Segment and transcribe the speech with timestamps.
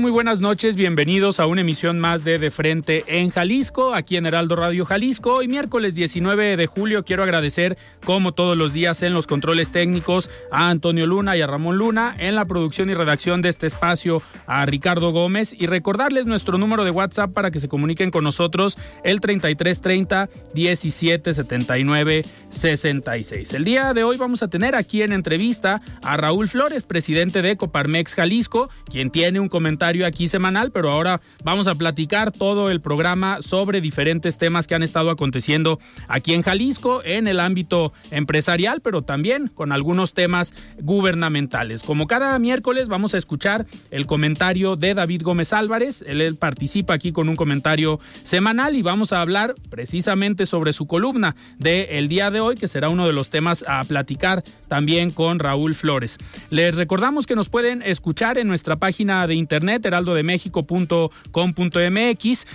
[0.00, 4.26] Muy buenas noches, bienvenidos a una emisión más de De Frente en Jalisco, aquí en
[4.26, 5.34] Heraldo Radio Jalisco.
[5.34, 10.28] Hoy miércoles 19 de julio quiero agradecer, como todos los días en los controles técnicos,
[10.50, 14.20] a Antonio Luna y a Ramón Luna, en la producción y redacción de este espacio
[14.46, 18.76] a Ricardo Gómez y recordarles nuestro número de WhatsApp para que se comuniquen con nosotros,
[19.04, 23.54] el 3330 1779 66.
[23.54, 27.56] El día de hoy vamos a tener aquí en entrevista a Raúl Flores, presidente de
[27.56, 32.80] Coparmex Jalisco, quien tiene un comentario aquí semanal, pero ahora vamos a platicar todo el
[32.80, 38.80] programa sobre diferentes temas que han estado aconteciendo aquí en Jalisco en el ámbito empresarial,
[38.80, 41.82] pero también con algunos temas gubernamentales.
[41.82, 47.12] Como cada miércoles vamos a escuchar el comentario de David Gómez Álvarez, él, participa aquí
[47.12, 52.30] con un comentario semanal y vamos a hablar precisamente sobre su columna del el día
[52.30, 56.16] de hoy, que será uno de los temas a platicar también con Raúl Flores.
[56.48, 62.46] Les recordamos que nos pueden escuchar en nuestra página de internet heraldodemexico.com.mx.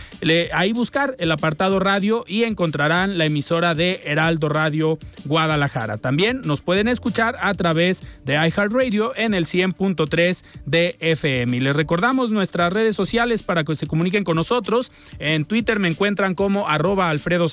[0.53, 5.97] Ahí buscar el apartado radio y encontrarán la emisora de Heraldo Radio Guadalajara.
[5.97, 11.57] También nos pueden escuchar a través de iHeartRadio en el 100.3 de FM.
[11.57, 14.91] Y les recordamos nuestras redes sociales para que se comuniquen con nosotros.
[15.19, 17.47] En Twitter me encuentran como arroba Alfredo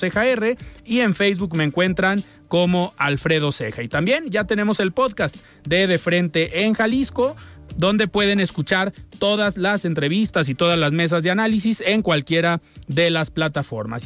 [0.85, 3.83] y en Facebook me encuentran como Alfredo Ceja.
[3.83, 7.35] Y también ya tenemos el podcast de De Frente en Jalisco
[7.75, 13.09] donde pueden escuchar todas las entrevistas y todas las mesas de análisis en cualquiera de
[13.09, 14.05] las plataformas.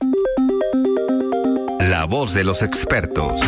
[1.79, 3.41] La voz de los expertos.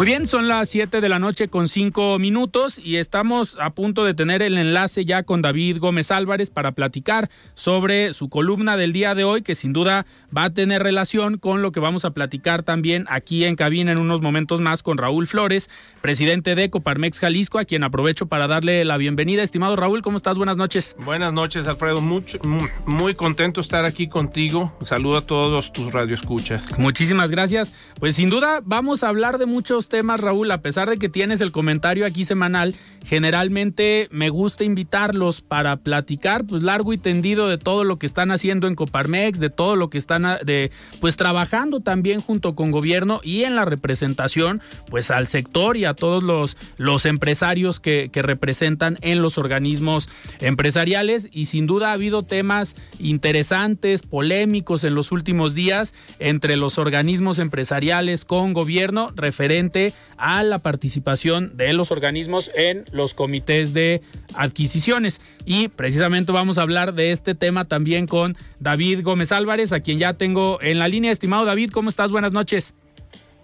[0.00, 4.02] Muy bien, son las 7 de la noche con 5 minutos y estamos a punto
[4.02, 8.94] de tener el enlace ya con David Gómez Álvarez para platicar sobre su columna del
[8.94, 12.12] día de hoy, que sin duda va a tener relación con lo que vamos a
[12.12, 15.68] platicar también aquí en cabina en unos momentos más con Raúl Flores,
[16.00, 19.42] presidente de Coparmex Jalisco, a quien aprovecho para darle la bienvenida.
[19.42, 20.38] Estimado Raúl, ¿cómo estás?
[20.38, 20.96] Buenas noches.
[21.04, 22.00] Buenas noches, Alfredo.
[22.00, 22.38] Mucho,
[22.86, 24.74] muy, contento de estar aquí contigo.
[24.80, 26.78] Saludo a todos tus radioescuchas.
[26.78, 27.74] Muchísimas gracias.
[27.98, 31.42] Pues sin duda vamos a hablar de muchos temas, Raúl, a pesar de que tienes
[31.42, 32.74] el comentario aquí semanal,
[33.04, 38.30] generalmente me gusta invitarlos para platicar pues largo y tendido de todo lo que están
[38.30, 40.70] haciendo en Coparmex, de todo lo que están de
[41.00, 45.94] pues trabajando también junto con gobierno y en la representación pues al sector y a
[45.94, 50.08] todos los, los empresarios que, que representan en los organismos
[50.40, 51.28] empresariales.
[51.32, 57.38] Y sin duda ha habido temas interesantes, polémicos en los últimos días entre los organismos
[57.38, 59.69] empresariales con gobierno referente
[60.16, 64.00] a la participación de los organismos en los comités de
[64.34, 65.20] adquisiciones.
[65.44, 69.98] Y precisamente vamos a hablar de este tema también con David Gómez Álvarez, a quien
[69.98, 71.12] ya tengo en la línea.
[71.12, 72.12] Estimado David, ¿cómo estás?
[72.12, 72.74] Buenas noches.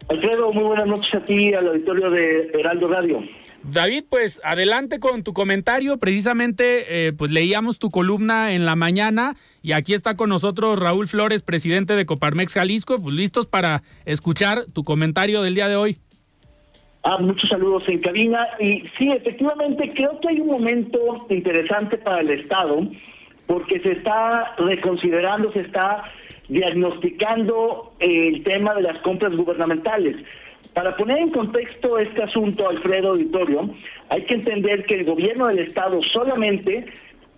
[0.08, 3.22] Alfredo, muy buenas noches a ti, al auditorio de Heraldo Radio.
[3.68, 5.96] David, pues adelante con tu comentario.
[5.98, 11.08] Precisamente, eh, pues leíamos tu columna en la mañana y aquí está con nosotros Raúl
[11.08, 15.98] Flores, presidente de Coparmex Jalisco, pues listos para escuchar tu comentario del día de hoy.
[17.08, 18.48] Ah, muchos saludos en cabina.
[18.58, 22.80] Y sí, efectivamente, creo que hay un momento interesante para el Estado,
[23.46, 26.02] porque se está reconsiderando, se está
[26.48, 30.16] diagnosticando el tema de las compras gubernamentales.
[30.74, 33.70] Para poner en contexto este asunto, Alfredo Auditorio,
[34.08, 36.86] hay que entender que el gobierno del Estado solamente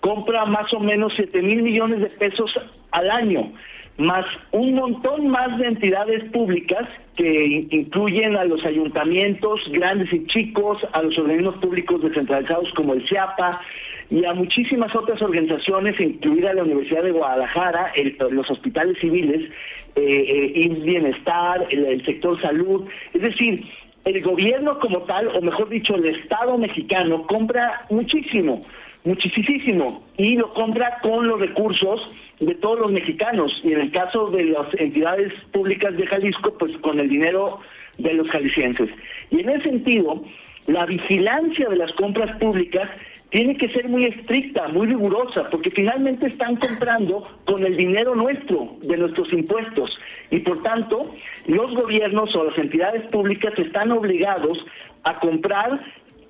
[0.00, 2.58] compra más o menos 7 mil millones de pesos
[2.90, 3.52] al año
[3.98, 10.78] más un montón más de entidades públicas que incluyen a los ayuntamientos grandes y chicos,
[10.92, 13.60] a los organismos públicos descentralizados como el CIAPA,
[14.08, 17.92] y a muchísimas otras organizaciones, incluida la Universidad de Guadalajara,
[18.30, 19.50] los hospitales civiles,
[19.96, 22.86] eh, eh Bienestar, el sector salud.
[23.12, 23.64] Es decir,
[24.04, 28.62] el gobierno como tal, o mejor dicho, el Estado mexicano, compra muchísimo,
[29.04, 34.28] muchísimo, y lo compra con los recursos de todos los mexicanos, y en el caso
[34.30, 37.60] de las entidades públicas de Jalisco, pues con el dinero
[37.98, 38.90] de los jaliscienses.
[39.30, 40.22] Y en ese sentido,
[40.66, 42.88] la vigilancia de las compras públicas
[43.30, 48.76] tiene que ser muy estricta, muy rigurosa, porque finalmente están comprando con el dinero nuestro,
[48.82, 49.98] de nuestros impuestos,
[50.30, 51.12] y por tanto
[51.46, 54.64] los gobiernos o las entidades públicas están obligados
[55.02, 55.80] a comprar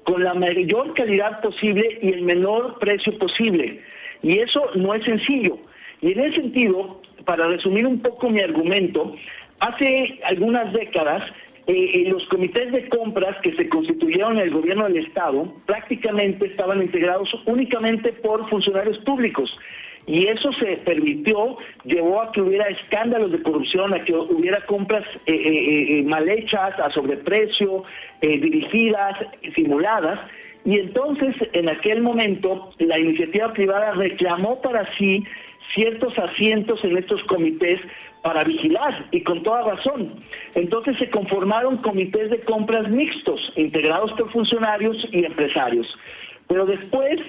[0.04, 3.80] con la mayor calidad posible y el menor precio posible.
[4.22, 5.58] Y eso no es sencillo.
[6.00, 9.14] Y en ese sentido, para resumir un poco mi argumento,
[9.60, 11.22] hace algunas décadas
[11.70, 16.82] eh, los comités de compras que se constituyeron en el gobierno del Estado prácticamente estaban
[16.82, 19.54] integrados únicamente por funcionarios públicos.
[20.06, 25.04] Y eso se permitió, llevó a que hubiera escándalos de corrupción, a que hubiera compras
[25.26, 25.34] eh,
[25.98, 27.84] eh, mal hechas, a sobreprecio,
[28.22, 29.18] dirigidas,
[29.54, 30.20] simuladas.
[30.64, 35.24] Y entonces, en aquel momento, la iniciativa privada reclamó para sí
[35.74, 37.80] ciertos asientos en estos comités
[38.22, 40.14] para vigilar y con toda razón.
[40.54, 45.86] Entonces se conformaron comités de compras mixtos, integrados por funcionarios y empresarios.
[46.48, 47.20] Pero después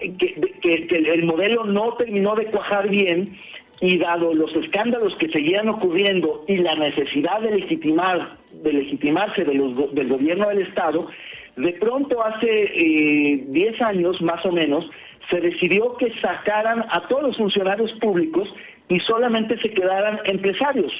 [0.00, 3.36] eh, que, el modelo no terminó de cuajar bien
[3.80, 10.08] y dado los escándalos que seguían ocurriendo y la necesidad de legitimar, de legitimarse del
[10.08, 11.08] gobierno del Estado,
[11.56, 14.88] de pronto hace 10 eh, años más o menos
[15.30, 18.48] se decidió que sacaran a todos los funcionarios públicos
[18.88, 20.92] y solamente se quedaran empresarios.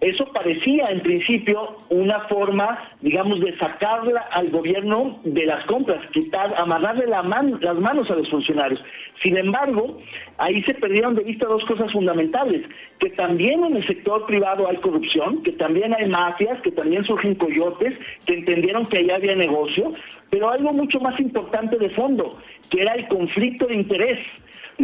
[0.00, 6.54] Eso parecía en principio una forma, digamos, de sacarla al gobierno de las compras, quitar,
[6.56, 8.82] amarrarle las manos a los funcionarios.
[9.22, 9.98] Sin embargo,
[10.38, 12.62] ahí se perdieron de vista dos cosas fundamentales,
[12.98, 17.34] que también en el sector privado hay corrupción, que también hay mafias, que también surgen
[17.34, 17.92] coyotes,
[18.24, 19.92] que entendieron que allá había negocio,
[20.30, 22.38] pero algo mucho más importante de fondo,
[22.70, 24.18] que era el conflicto de interés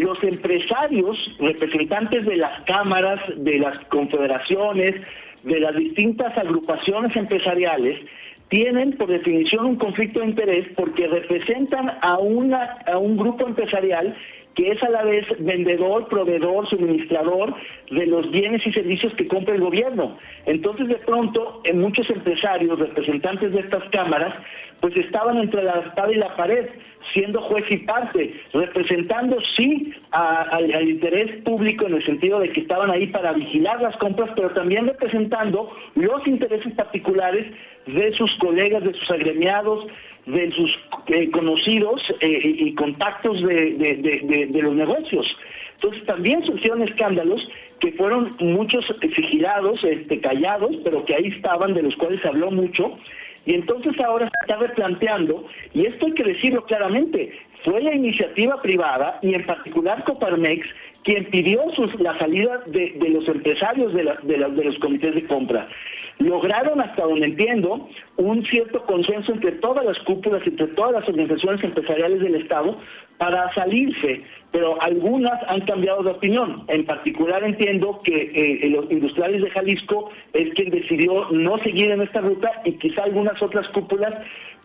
[0.00, 4.94] los empresarios, representantes de las cámaras, de las confederaciones,
[5.42, 8.00] de las distintas agrupaciones empresariales,
[8.48, 14.16] tienen por definición un conflicto de interés porque representan a, una, a un grupo empresarial
[14.56, 17.54] que es a la vez vendedor, proveedor, suministrador
[17.90, 20.16] de los bienes y servicios que compra el gobierno.
[20.46, 24.34] Entonces, de pronto, en muchos empresarios, representantes de estas cámaras,
[24.80, 26.68] pues estaban entre la espada y la pared,
[27.12, 32.90] siendo juez y parte, representando sí al interés público en el sentido de que estaban
[32.90, 37.46] ahí para vigilar las compras, pero también representando los intereses particulares
[37.86, 39.86] de sus colegas, de sus agremiados,
[40.26, 45.36] de sus eh, conocidos eh, y contactos de, los negocios.
[45.74, 47.48] Entonces también surgieron escándalos
[47.80, 52.50] que fueron muchos vigilados, este, callados, pero que ahí estaban, de los cuales se habló
[52.50, 52.98] mucho,
[53.46, 57.32] y entonces ahora se está replanteando, y esto hay que decirlo claramente,
[57.64, 60.66] fue la iniciativa privada y en particular Coparmex
[61.06, 61.62] quien pidió
[62.00, 65.68] la salida de, los empresarios de, los comités de compra.
[66.18, 71.62] Lograron, hasta donde entiendo, un cierto consenso entre todas las cúpulas, entre todas las organizaciones
[71.62, 72.76] empresariales del Estado
[73.18, 76.64] para salirse, pero algunas han cambiado de opinión.
[76.68, 82.00] En particular entiendo que eh, los industriales de Jalisco es quien decidió no seguir en
[82.00, 84.14] esta ruta y quizá algunas otras cúpulas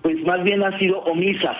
[0.01, 1.57] pues más bien han sido omisas.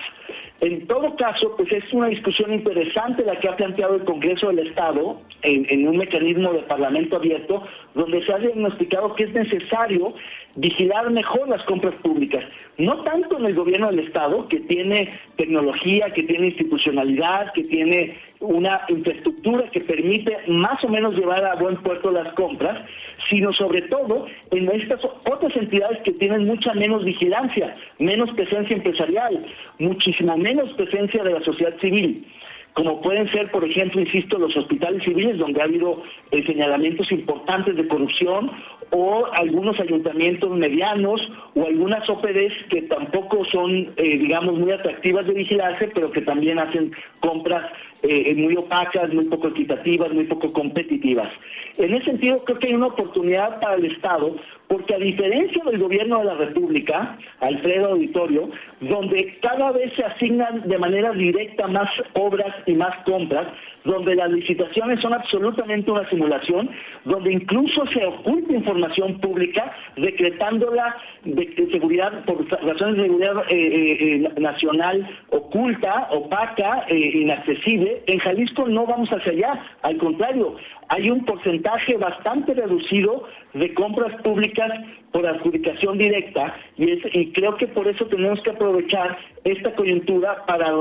[0.62, 4.67] En todo caso, pues es una discusión interesante la que ha planteado el Congreso del
[4.67, 10.13] Estado en, un mecanismo de parlamento abierto, donde se ha diagnosticado que es necesario
[10.55, 12.43] vigilar mejor las compras públicas.
[12.77, 18.17] No tanto en el gobierno del Estado, que tiene tecnología, que tiene institucionalidad, que tiene
[18.39, 22.86] una infraestructura que permite más o menos llevar a buen puerto las compras,
[23.29, 29.45] sino sobre todo en estas otras entidades que tienen mucha menos vigilancia, menos presencia empresarial,
[29.79, 32.25] muchísima menos presencia de la sociedad civil
[32.74, 37.75] como pueden ser, por ejemplo, insisto, los hospitales civiles, donde ha habido eh, señalamientos importantes
[37.75, 38.51] de corrupción,
[38.91, 41.21] o algunos ayuntamientos medianos,
[41.55, 46.60] o algunas OPDs que tampoco son, eh, digamos, muy atractivas de vigilarse, pero que también
[46.60, 47.71] hacen compras
[48.03, 51.29] eh, muy opacas, muy poco equitativas, muy poco competitivas.
[51.77, 54.36] En ese sentido, creo que hay una oportunidad para el Estado,
[54.67, 60.67] porque a diferencia del gobierno de la República, Alfredo Auditorio, donde cada vez se asignan
[60.67, 63.48] de manera directa más obras y más compras,
[63.83, 66.69] donde las licitaciones son absolutamente una simulación,
[67.05, 74.31] donde incluso se oculta información pública, decretándola de, seguridad, por razones de seguridad eh, eh,
[74.35, 78.03] eh, nacional oculta, opaca, inaccesible.
[78.07, 80.55] En Jalisco no vamos hacia allá, al contrario,
[80.89, 84.72] hay un porcentaje bastante reducido de compras públicas
[85.12, 90.72] por adjudicación directa y, y creo que por eso tenemos que aprovechar esta coyuntura para,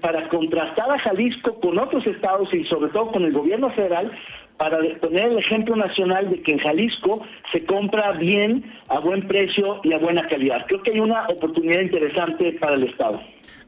[0.00, 4.10] para contrastar a Jalisco con otros estados y sobre todo con el gobierno federal
[4.58, 7.22] para poner el ejemplo nacional de que en Jalisco
[7.52, 10.66] se compra bien, a buen precio y a buena calidad.
[10.66, 13.20] Creo que hay una oportunidad interesante para el Estado.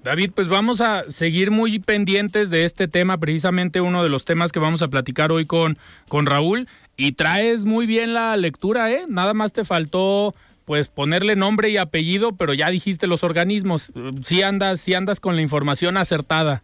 [0.03, 4.51] David, pues vamos a seguir muy pendientes de este tema, precisamente uno de los temas
[4.51, 5.79] que vamos a platicar hoy con,
[6.09, 6.67] con Raúl.
[7.01, 9.07] Y traes muy bien la lectura, ¿eh?
[9.09, 10.35] Nada más te faltó
[10.67, 13.91] pues ponerle nombre y apellido, pero ya dijiste los organismos.
[14.23, 16.63] Sí andas, sí andas con la información acertada.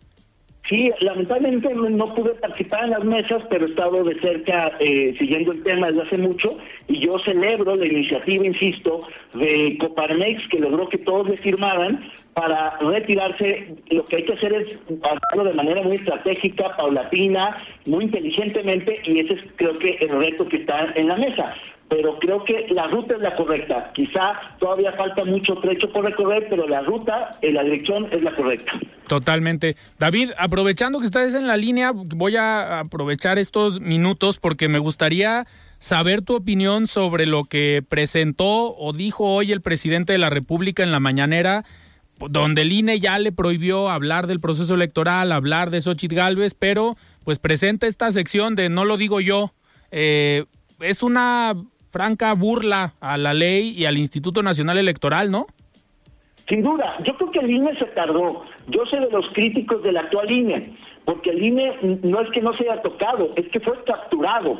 [0.69, 5.53] Sí, lamentablemente no pude participar en las mesas, pero he estado de cerca eh, siguiendo
[5.53, 6.59] el tema desde hace mucho
[6.89, 12.77] y yo celebro la iniciativa, insisto, de Coparmex que logró que todos le firmaran para
[12.81, 13.77] retirarse.
[13.91, 17.57] Lo que hay que hacer es hacerlo de manera muy estratégica, paulatina,
[17.87, 21.55] muy inteligentemente y ese es creo que el reto que está en la mesa
[21.89, 23.93] pero creo que la ruta es la correcta.
[23.95, 28.35] Quizá todavía falta mucho trecho por recorrer, pero la ruta, en la dirección es la
[28.35, 28.73] correcta.
[29.07, 29.77] Totalmente.
[29.99, 35.47] David, aprovechando que estás en la línea, voy a aprovechar estos minutos porque me gustaría
[35.79, 40.83] saber tu opinión sobre lo que presentó o dijo hoy el presidente de la República
[40.83, 41.65] en la mañanera,
[42.19, 46.97] donde el INE ya le prohibió hablar del proceso electoral, hablar de Xochitl Galvez, pero
[47.25, 49.53] pues presenta esta sección de no lo digo yo.
[49.93, 50.47] Eh,
[50.81, 51.55] es una
[51.97, 55.47] franca burla a la ley y al Instituto Nacional Electoral, ¿no?
[56.47, 58.45] Sin duda, yo creo que el INE se tardó.
[58.69, 60.75] Yo soy de los críticos del actual INE,
[61.07, 64.57] porque el INE no es que no se haya tocado, es que fue capturado.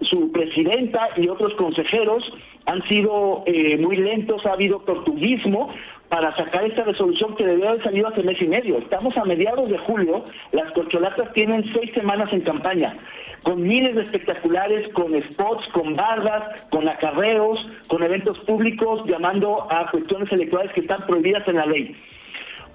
[0.00, 2.24] Su presidenta y otros consejeros
[2.66, 5.72] han sido eh, muy lentos, ha habido tortuguismo
[6.08, 8.78] para sacar esta resolución que debió haber salido hace mes y medio.
[8.78, 12.98] Estamos a mediados de julio, las corcholatas tienen seis semanas en campaña
[13.42, 19.90] con miles de espectaculares, con spots, con bardas, con acarreos, con eventos públicos, llamando a
[19.90, 21.96] cuestiones electorales que están prohibidas en la ley.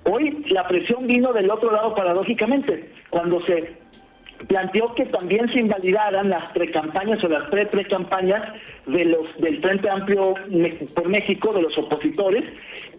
[0.03, 3.75] Hoy la presión vino del otro lado paradójicamente, cuando se
[4.47, 8.41] planteó que también se invalidaran las precampañas o las pre-precampañas
[8.85, 10.35] de los del Frente Amplio
[10.93, 12.43] por México, de los opositores,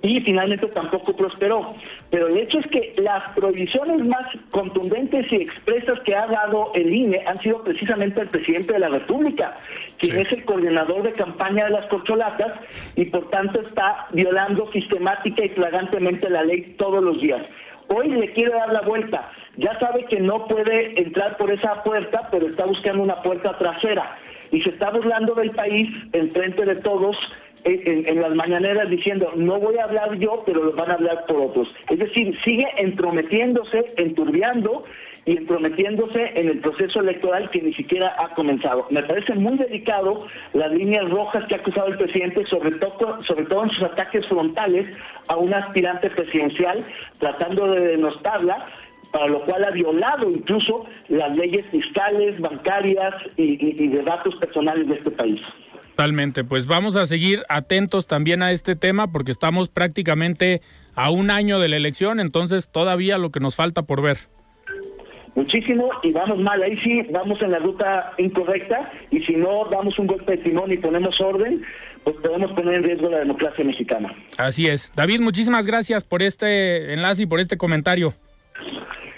[0.02, 1.74] y finalmente tampoco prosperó.
[2.10, 6.92] Pero el hecho es que las prohibiciones más contundentes y expresas que ha dado el
[6.92, 9.56] INE han sido precisamente el presidente de la República,
[9.98, 12.52] quien es el coordinador de campaña de las corcholatas
[12.96, 17.42] y por tanto está violando sistemática y flagrantemente la ley todos los días.
[17.88, 19.30] Hoy le quiere dar la vuelta.
[19.56, 24.16] Ya sabe que no puede entrar por esa puerta, pero está buscando una puerta trasera.
[24.50, 27.16] Y se está burlando del país en frente de todos
[27.64, 31.24] en, en, las mañaneras diciendo, no voy a hablar yo, pero lo van a hablar
[31.26, 31.68] por otros.
[31.90, 34.84] Es decir, sigue entrometiéndose, enturbiando
[35.26, 38.86] y prometiéndose en el proceso electoral que ni siquiera ha comenzado.
[38.90, 43.44] Me parece muy delicado las líneas rojas que ha acusado el presidente, sobre todo, sobre
[43.46, 44.86] todo en sus ataques frontales
[45.26, 46.86] a un aspirante presidencial,
[47.18, 48.66] tratando de denostarla,
[49.10, 54.94] para lo cual ha violado incluso las leyes fiscales, bancarias y de datos personales de
[54.94, 55.40] este país.
[55.96, 60.60] Totalmente, pues vamos a seguir atentos también a este tema porque estamos prácticamente
[60.94, 64.18] a un año de la elección, entonces todavía lo que nos falta por ver
[65.36, 66.62] muchísimo y vamos mal.
[66.62, 70.72] Ahí sí vamos en la ruta incorrecta y si no damos un golpe de timón
[70.72, 71.62] y ponemos orden,
[72.02, 74.12] pues podemos poner en riesgo la democracia mexicana.
[74.38, 74.90] Así es.
[74.96, 78.14] David, muchísimas gracias por este enlace y por este comentario.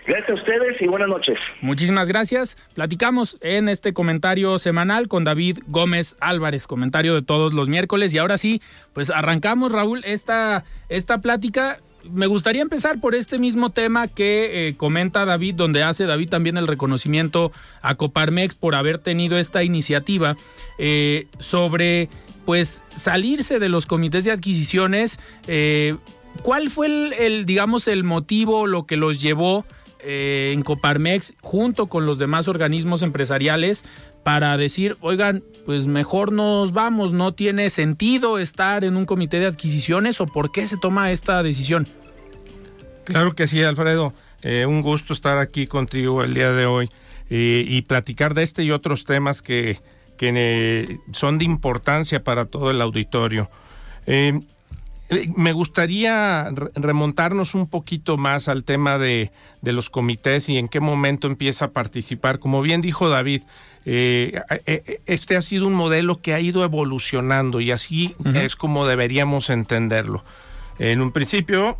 [0.06, 1.38] Gracias a ustedes y buenas noches.
[1.60, 2.56] Muchísimas gracias.
[2.72, 8.14] Platicamos en este comentario semanal con David Gómez Álvarez, comentario de todos los miércoles.
[8.14, 8.62] Y ahora sí,
[8.94, 11.78] pues arrancamos, Raúl, esta, esta plática
[12.12, 16.56] me gustaría empezar por este mismo tema que eh, comenta David, donde hace David también
[16.56, 20.36] el reconocimiento a Coparmex por haber tenido esta iniciativa
[20.78, 22.08] eh, sobre
[22.44, 25.20] pues salirse de los comités de adquisiciones.
[25.46, 25.96] Eh,
[26.42, 29.66] ¿Cuál fue el, digamos, el motivo, lo que los llevó
[30.00, 33.84] en Coparmex junto con los demás organismos empresariales
[34.22, 39.46] para decir, oigan, pues mejor nos vamos, no tiene sentido estar en un comité de
[39.46, 41.88] adquisiciones o por qué se toma esta decisión?
[43.08, 44.12] Claro que sí, Alfredo.
[44.42, 46.90] Eh, un gusto estar aquí contigo el día de hoy
[47.30, 49.80] eh, y platicar de este y otros temas que,
[50.18, 53.50] que eh, son de importancia para todo el auditorio.
[55.36, 59.30] me gustaría remontarnos un poquito más al tema de,
[59.62, 62.38] los comités y en qué momento empieza a participar.
[62.40, 63.42] Como bien dijo David,
[63.86, 68.86] eh, eh, este ha sido un modelo que ha ido evolucionando y así es como
[68.86, 70.24] deberíamos entenderlo.
[70.78, 71.76] En un principio,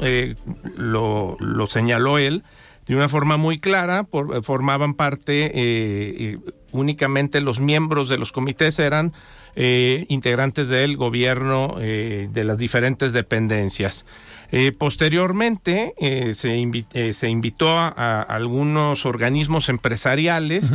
[0.76, 2.42] lo, lo, señaló él,
[2.86, 6.38] de una forma muy clara, por, formaban parte
[6.72, 9.12] únicamente los miembros de los comités eran
[9.56, 14.06] eh, integrantes del gobierno eh, de las diferentes dependencias.
[14.50, 15.94] Eh, posteriormente
[16.32, 20.72] se, se, invitó a, algunos organismos empresariales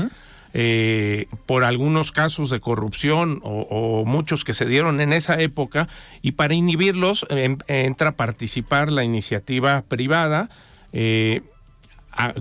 [1.47, 5.87] por algunos casos de corrupción o, muchos que se dieron en esa época
[6.21, 7.25] y para inhibirlos
[7.67, 10.49] entra a participar la iniciativa privada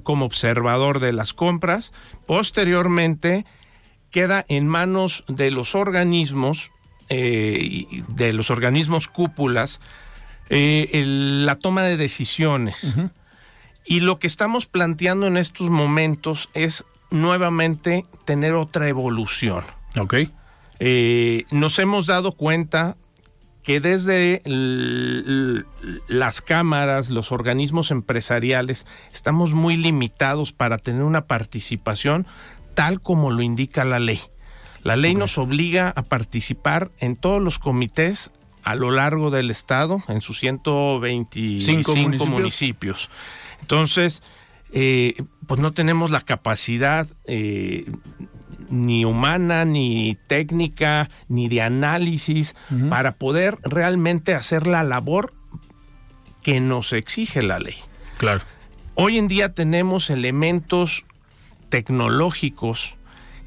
[0.03, 1.93] como observador de las compras.
[2.27, 3.45] Posteriormente
[4.11, 6.71] queda en manos de los organismos,
[7.09, 9.81] eh, de los organismos cúpulas,
[10.51, 12.95] eh, la toma de decisiones.
[13.85, 19.65] Y lo que estamos planteando en estos momentos es nuevamente tener otra evolución.
[19.99, 20.15] Ok.
[20.81, 22.97] Eh, nos hemos dado cuenta
[23.63, 24.43] que desde
[26.09, 32.27] las cámaras, los organismos empresariales, estamos muy limitados para tener una participación
[32.75, 34.21] tal como lo indica la ley.
[34.83, 38.33] La ley nos obliga a participar en todos los comités
[38.65, 42.29] a lo largo del estado, en sus 125 municipios.
[42.29, 43.11] municipios.
[43.61, 44.23] Entonces,
[44.73, 47.85] eh, pues no tenemos la capacidad eh,
[48.71, 52.57] ni humana, ni técnica, ni de análisis
[52.89, 55.35] para poder realmente hacer la labor
[56.43, 57.77] que nos exige la ley.
[58.17, 58.41] Claro.
[58.95, 61.05] Hoy en día tenemos elementos
[61.69, 62.97] tecnológicos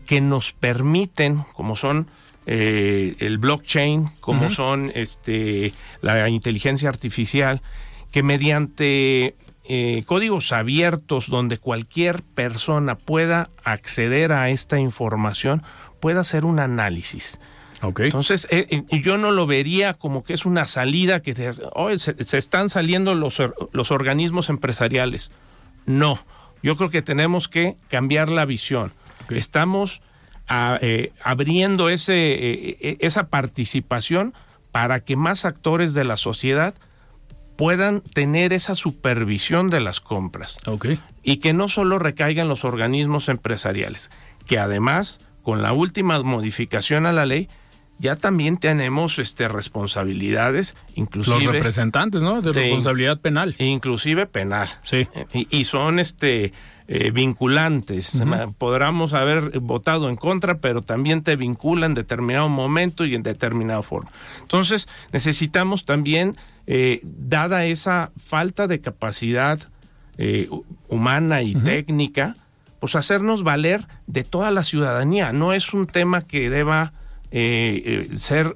[0.06, 2.08] que nos permiten, como son
[2.46, 7.64] eh, el blockchain, como son este, la inteligencia artificial,
[8.12, 9.36] que mediante
[9.68, 15.64] eh, códigos abiertos donde cualquier persona pueda acceder a esta información,
[16.00, 17.40] pueda hacer un análisis.
[17.82, 18.06] Okay.
[18.06, 21.54] Entonces, eh, yo no lo vería como que es una salida que se,
[22.26, 23.42] se, están saliendo los,
[23.72, 25.32] los organismos empresariales.
[25.86, 26.20] No,
[26.64, 28.92] yo creo que tenemos que cambiar la visión.
[29.30, 30.02] Estamos
[30.50, 34.34] eh, abriendo ese, eh, eh, esa participación
[34.72, 36.76] para que más actores de la sociedad
[37.56, 40.58] puedan tener esa supervisión de las compras.
[41.24, 44.12] Y que no solo recaigan los organismos empresariales,
[44.46, 47.50] que además, con la última modificación a la ley,
[47.98, 52.42] ya también tenemos este responsabilidades, inclusive los representantes, ¿no?
[52.42, 54.68] De, responsabilidad penal, inclusive penal.
[54.84, 55.08] Sí.
[55.34, 56.52] Y, son este
[56.88, 58.22] eh, vinculantes.
[58.58, 63.82] Podríamos haber votado en contra, pero también te vinculan en determinado momento y en determinada
[63.82, 64.12] forma.
[64.42, 66.36] Entonces necesitamos también,
[66.68, 69.60] eh, dada esa falta de capacidad
[70.18, 70.50] eh,
[70.88, 72.36] humana y técnica,
[72.80, 75.34] pues hacernos valer de toda la ciudadanía.
[75.34, 76.94] No es un tema que deba
[77.32, 78.56] eh, eh, ser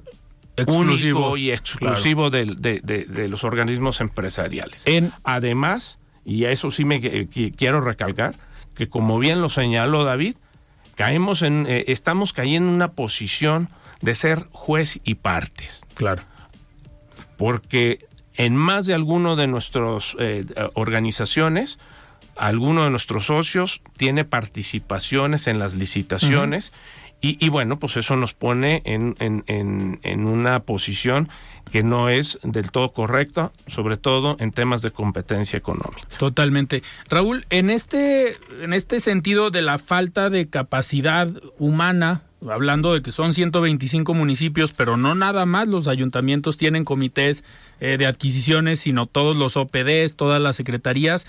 [0.56, 4.84] exclusivo y exclusivo de, los organismos empresariales.
[5.24, 8.36] Además, y a eso sí me quiero recalcar,
[8.74, 10.36] que como bien lo señaló David,
[10.94, 13.68] caemos en, eh, estamos cayendo en una posición
[14.00, 15.82] de ser juez y partes.
[15.94, 16.22] Claro.
[17.40, 20.14] Porque en más de alguno de nuestras
[20.74, 21.78] organizaciones,
[22.36, 26.74] alguno de nuestros socios tiene participaciones en las licitaciones
[27.22, 31.28] y, bueno, pues eso nos pone en, en, una posición
[31.70, 36.18] que no es del todo correcta, sobre todo en temas de competencia económica.
[36.18, 36.82] Totalmente.
[37.08, 43.12] Raúl, en este, en este sentido de la falta de capacidad humana, hablando de que
[43.12, 47.44] son 125 municipios, pero no nada más los ayuntamientos tienen comités
[47.80, 51.26] eh, de adquisiciones, sino todos los OPDs, todas las secretarías.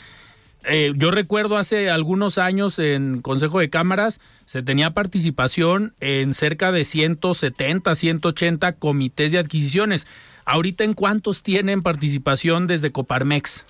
[0.63, 6.71] Eh, yo recuerdo hace algunos años en Consejo de Cámaras se tenía participación en cerca
[6.71, 10.06] de 170, 180 comités de adquisiciones.
[10.45, 13.65] Ahorita, ¿en cuántos tienen participación desde Coparmex?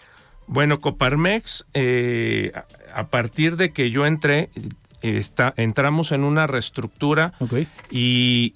[0.47, 2.51] Bueno, Coparmex, eh,
[2.93, 4.49] a partir de que yo entré,
[5.01, 7.33] está, entramos en una reestructura
[7.89, 8.53] y,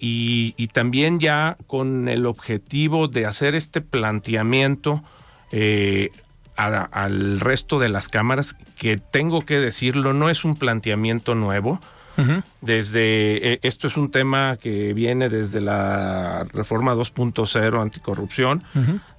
[0.57, 5.03] y, también ya con el objetivo de hacer este planteamiento
[5.51, 6.11] eh,
[6.55, 11.79] al resto de las cámaras, que tengo que decirlo, no es un planteamiento nuevo.
[12.61, 18.63] Desde e, esto es un tema que viene desde la reforma 2.0 anticorrupción,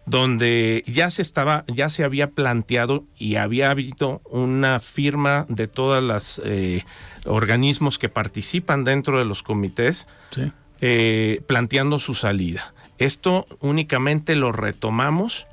[0.07, 6.03] donde ya se estaba, ya se había planteado y había habido una firma de todas
[6.03, 6.85] las eh,
[7.25, 10.07] organismos que participan dentro de los comités,
[10.81, 12.73] eh, planteando su salida.
[12.99, 15.47] Esto únicamente lo retomamos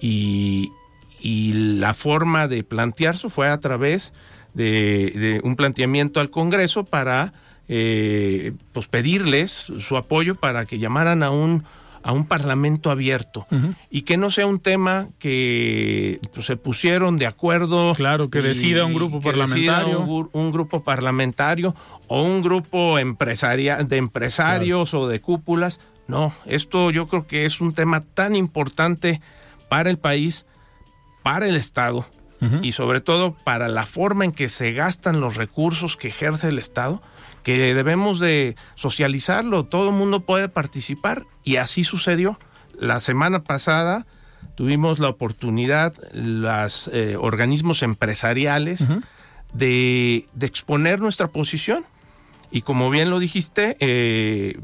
[0.00, 0.72] y,
[1.20, 4.12] la forma de plantearse fue a través
[4.54, 7.32] de, un planteamiento al Congreso para
[7.66, 11.64] eh, pues pedirles su apoyo para que llamaran a un
[12.08, 13.46] a un parlamento abierto
[13.90, 17.92] y que no sea un tema que pues, se pusieron de acuerdo.
[17.94, 20.00] Claro, que decida un grupo parlamentario.
[20.32, 21.74] Un, grupo parlamentario
[22.06, 25.80] o un grupo empresaria, de empresarios o de cúpulas.
[26.06, 29.20] No, esto yo creo que es un tema tan importante
[29.68, 30.46] para el país,
[31.22, 32.06] para el Estado
[32.62, 36.58] y sobre todo para la forma en que se gastan los recursos que ejerce el
[36.58, 37.02] Estado
[37.42, 42.38] que debemos de socializarlo, todo el mundo puede participar y así sucedió.
[42.78, 44.06] La semana pasada
[44.54, 48.88] tuvimos la oportunidad, los eh, organismos empresariales,
[49.52, 51.84] de, exponer nuestra posición.
[52.50, 54.58] Y como bien lo dijiste, eh,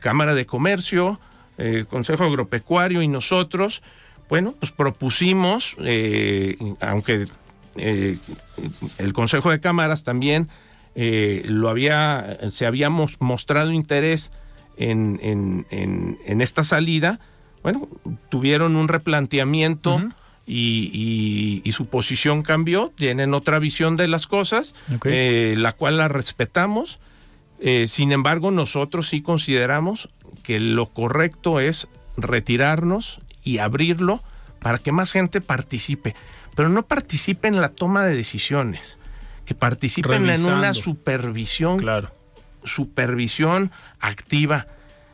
[0.00, 1.20] Cámara de Comercio,
[1.58, 3.82] eh, Consejo Agropecuario y nosotros,
[4.28, 5.76] bueno, pues propusimos,
[6.80, 7.26] aunque
[7.76, 10.48] el Consejo de Cámaras también
[10.94, 14.30] eh, lo había, se había mostrado interés
[14.76, 15.18] en,
[15.70, 17.20] en, esta salida,
[17.62, 17.88] bueno,
[18.28, 20.00] tuvieron un replanteamiento
[20.46, 27.00] y, su posición cambió, tienen otra visión de las cosas, eh, la cual la respetamos.
[27.60, 30.08] Eh, sin embargo, nosotros sí consideramos
[30.42, 34.22] que lo correcto es retirarnos y abrirlo
[34.60, 36.14] para que más gente participe,
[36.54, 38.98] pero no participe en la toma de decisiones
[39.44, 42.10] que participen en una supervisión, claro.
[42.64, 44.66] supervisión activa.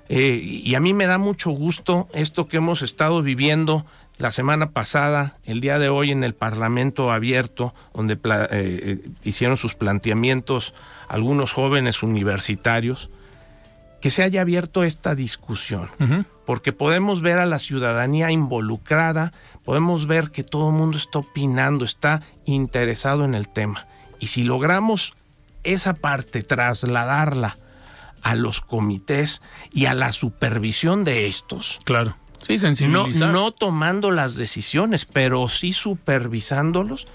[0.09, 3.87] Eh, y a mí me da mucho gusto esto que hemos estado viviendo
[4.21, 8.19] la semana pasada, el día de hoy en el Parlamento abierto, donde eh,
[8.51, 10.75] eh, hicieron sus planteamientos
[11.09, 13.11] algunos jóvenes universitarios,
[14.01, 15.89] que se haya abierto esta discusión,
[16.47, 19.33] porque podemos ver a la ciudadanía involucrada,
[19.65, 23.87] podemos ver que todo el mundo está opinando, está interesado en el tema.
[24.21, 25.15] Y si logramos
[25.65, 27.59] esa parte, trasladarla
[28.23, 31.81] a los comités y a la supervisión de estos.
[31.85, 32.17] Claro.
[32.41, 33.29] Sí, sensibilizar.
[33.29, 37.07] No, no tomando las decisiones, pero sí supervisándolos.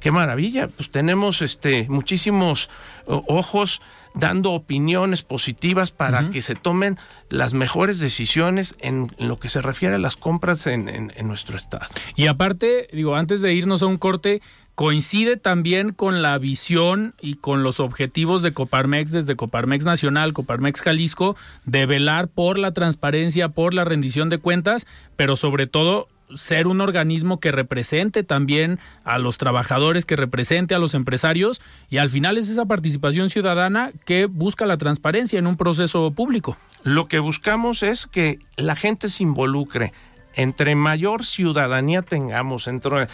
[0.00, 0.66] Qué maravilla.
[0.66, 2.68] Pues tenemos este muchísimos
[3.06, 3.80] ojos
[4.14, 6.98] dando opiniones positivas para que se tomen
[7.30, 11.86] las mejores decisiones en, lo que se refiere a las compras en, en, nuestro estado.
[12.14, 14.42] Y aparte, digo, antes de irnos a un corte,
[14.74, 20.80] coincide también con la visión y con los objetivos de Coparmex desde Coparmex Nacional, Coparmex
[20.80, 26.66] Jalisco, de velar por la transparencia, por la rendición de cuentas, pero sobre todo ser
[26.66, 32.10] un organismo que represente también a los trabajadores, que represente a los empresarios y al
[32.10, 36.56] final es esa participación ciudadana que busca la transparencia en un proceso público.
[36.84, 39.92] Lo que buscamos es que la gente se involucre,
[40.34, 43.08] entre mayor ciudadanía tengamos, entre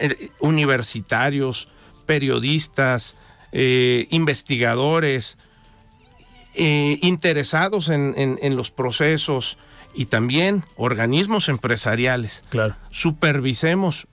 [0.00, 1.68] eh, universitarios,
[2.06, 3.16] periodistas,
[3.52, 5.38] eh, investigadores,
[6.54, 9.58] eh, interesados en, los procesos
[9.94, 12.76] y también organismos empresariales, claro.
[12.90, 14.06] supervisemos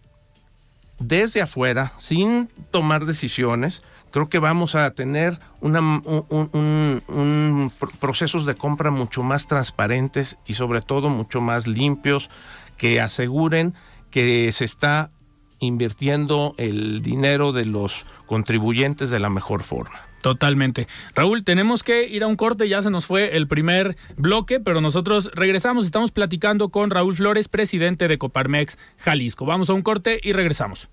[0.99, 8.91] desde afuera, sin tomar decisiones, creo que vamos a tener una, un, procesos de compra
[8.91, 12.29] mucho más transparentes y sobre todo mucho más limpios
[12.77, 13.73] que aseguren
[14.09, 15.11] que se está
[15.59, 19.99] invirtiendo el dinero de los contribuyentes de la mejor forma.
[20.21, 20.87] Totalmente.
[21.15, 24.81] Raúl, tenemos que ir a un corte, ya se nos fue el primer bloque, pero
[24.81, 29.45] nosotros regresamos, estamos platicando con Raúl Flores, presidente de Coparmex Jalisco.
[29.45, 30.89] Vamos a un corte y regresamos.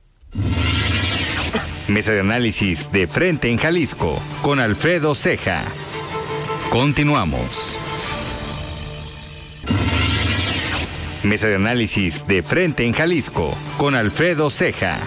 [1.89, 5.65] Mesa de análisis de frente en Jalisco con Alfredo Ceja.
[6.69, 7.73] Continuamos.
[11.23, 15.01] Mesa de análisis de frente en Jalisco con Alfredo Ceja.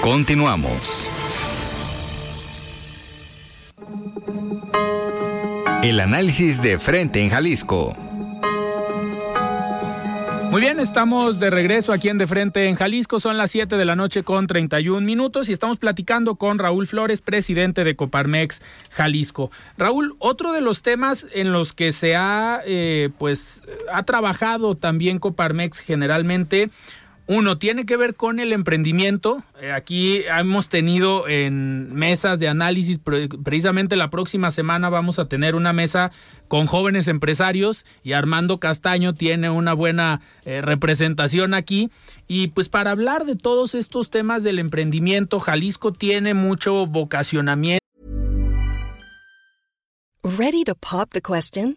[0.00, 1.04] Continuamos.
[5.82, 7.94] El análisis de frente en Jalisco
[10.54, 13.18] muy bien, estamos de regreso aquí en De Frente en Jalisco.
[13.18, 17.22] Son las 7 de la noche con 31 minutos y estamos platicando con Raúl Flores,
[17.22, 19.50] presidente de Coparmex Jalisco.
[19.76, 25.18] Raúl, otro de los temas en los que se ha, eh, pues, ha trabajado también
[25.18, 26.70] Coparmex generalmente
[27.26, 29.42] uno tiene que ver con el emprendimiento.
[29.60, 33.00] Eh, aquí hemos tenido en mesas de análisis,
[33.42, 36.12] precisamente la próxima semana vamos a tener una mesa
[36.48, 41.90] con jóvenes empresarios y Armando Castaño tiene una buena eh, representación aquí.
[42.28, 47.84] Y pues para hablar de todos estos temas del emprendimiento, Jalisco tiene mucho vocacionamiento.
[50.22, 51.76] Ready to pop the question?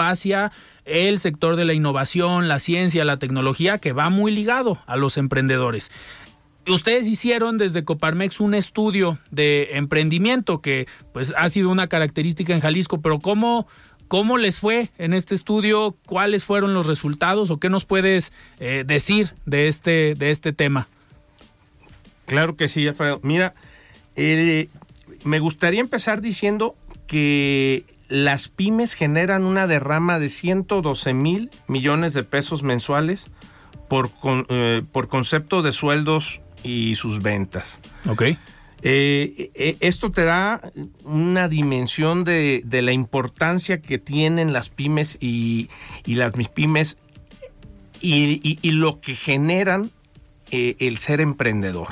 [0.00, 0.52] hacia
[0.84, 5.16] el sector de la innovación, la ciencia, la tecnología, que va muy ligado a los
[5.16, 5.90] emprendedores.
[6.68, 12.60] Ustedes hicieron desde Coparmex un estudio de emprendimiento que pues ha sido una característica en
[12.60, 13.68] Jalisco, pero ¿cómo,
[14.08, 15.96] cómo les fue en este estudio?
[16.06, 20.88] ¿Cuáles fueron los resultados o qué nos puedes eh, decir de este, de este tema?
[22.26, 23.20] Claro que sí, Alfredo.
[23.22, 23.54] Mira,
[24.16, 24.68] eh,
[25.22, 26.74] me gustaría empezar diciendo
[27.06, 33.30] que las pymes generan una derrama de 112 mil millones de pesos mensuales
[33.88, 37.80] por, con, eh, por concepto de sueldos y sus ventas.
[38.08, 38.22] Ok.
[38.82, 40.60] Eh, eh, esto te da
[41.02, 45.68] una dimensión de, de, la importancia que tienen las pymes y,
[46.04, 46.98] y las mis pymes
[48.00, 49.90] y, y, y, lo que generan
[50.50, 51.88] el ser emprendedor.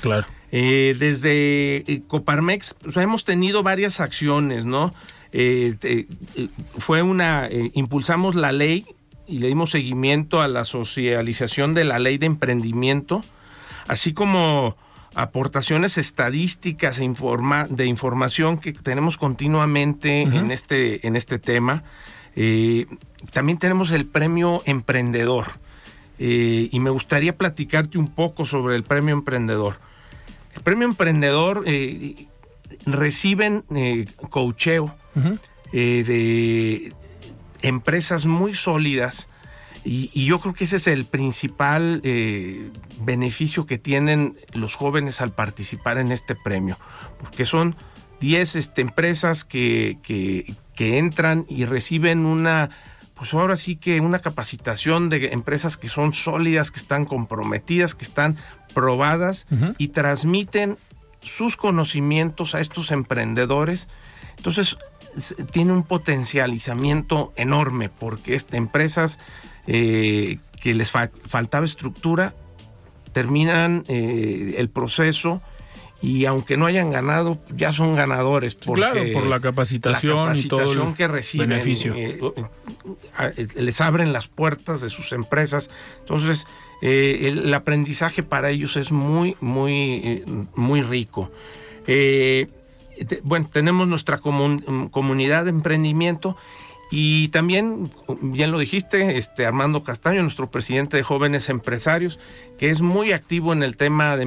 [0.00, 0.26] Claro.
[0.52, 4.94] Desde Coparmex pues, hemos tenido varias acciones, ¿no?
[5.36, 6.06] Te,
[6.78, 8.86] fue una, impulsamos la ley
[9.26, 13.22] y le dimos seguimiento a la socialización de la ley de emprendimiento
[13.88, 14.76] así como
[15.14, 20.38] aportaciones estadísticas e informa de información que tenemos continuamente uh -huh.
[20.38, 21.84] en, este, en este tema.
[22.34, 22.86] Eh,
[23.32, 25.46] también tenemos el premio emprendedor
[26.18, 29.78] eh, y me gustaría platicarte un poco sobre el premio emprendedor.
[30.54, 32.26] El premio emprendedor eh,
[32.84, 33.64] reciben
[34.30, 35.38] coacheo uh -huh.
[35.72, 36.92] de
[37.62, 39.28] empresas muy sólidas
[39.86, 45.20] y, y, yo creo que ese es el principal eh, beneficio que tienen los jóvenes
[45.20, 46.76] al participar en este premio,
[47.20, 47.76] porque son
[48.18, 52.68] 10 este, empresas que, que, que, entran y reciben una,
[53.14, 58.04] pues ahora sí que una capacitación de empresas que son sólidas, que están comprometidas, que
[58.04, 58.36] están
[58.74, 59.74] probadas uh -huh.
[59.78, 60.78] y transmiten
[61.26, 63.88] sus conocimientos a estos emprendedores.
[64.36, 64.76] Entonces,
[65.50, 69.18] tiene un potencializamiento enorme porque estas empresas
[69.66, 72.34] eh, que les fa faltaba estructura,
[73.12, 75.40] terminan eh, el proceso
[76.06, 78.54] y aunque no hayan ganado, ya son ganadores.
[78.54, 81.48] Porque claro, por la capacitación, la capacitación y todo el que reciben.
[81.48, 81.94] Beneficio.
[81.96, 82.20] Eh,
[83.56, 85.68] les abren las puertas de sus empresas.
[85.98, 86.46] Entonces,
[86.80, 90.22] el, el, aprendizaje para ellos es muy, muy,
[90.54, 91.32] muy rico.
[93.24, 96.36] bueno, tenemos nuestra comun comunidad de emprendimiento
[96.90, 102.20] y también, bien lo dijiste, este Armando Castaño, nuestro presidente de jóvenes empresarios,
[102.58, 104.22] que es muy activo en el tema de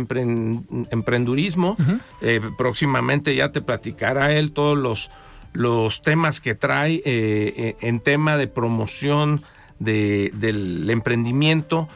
[0.91, 1.78] emprendurismo.
[1.80, 2.02] Uh -huh.
[2.22, 5.10] eh, próximamente ya te platicará él todos los,
[5.54, 9.41] los temas que trae eh, en tema de promoción
[9.80, 11.88] de, del emprendimiento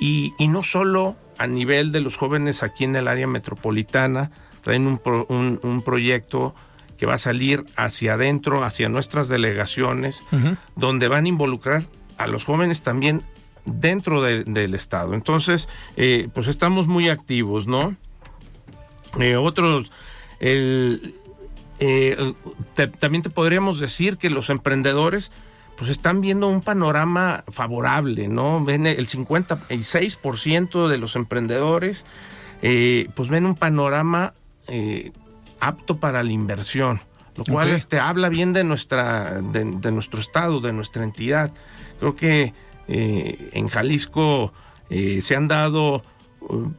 [0.00, 4.30] y, y, no solo a nivel de los jóvenes aquí en el área metropolitana,
[4.62, 6.54] traen un, pro, un, un proyecto
[6.96, 10.56] que va a salir hacia adentro, hacia nuestras delegaciones, uh -huh.
[10.76, 11.84] donde van a involucrar
[12.18, 13.22] a los jóvenes también
[13.66, 15.14] dentro de, del Estado.
[15.14, 17.96] Entonces, eh, pues estamos muy activos, ¿no?
[19.18, 19.90] Eh, otros,
[20.40, 21.14] el,
[21.80, 22.32] eh,
[22.74, 25.32] te, también te podríamos decir que los emprendedores
[25.76, 28.64] pues están viendo un panorama favorable, ¿no?
[28.64, 32.06] Ven el 56% de los emprendedores,
[32.62, 34.32] pues ven un panorama
[35.60, 37.00] apto para la inversión,
[37.36, 37.76] lo cual okay.
[37.76, 41.52] este, habla bien de, nuestra, de, de, nuestro estado, de nuestra entidad.
[41.98, 42.54] Creo que
[42.88, 44.52] eh, en Jalisco
[44.90, 46.04] eh, se han dado
[46.40, 46.70] uh,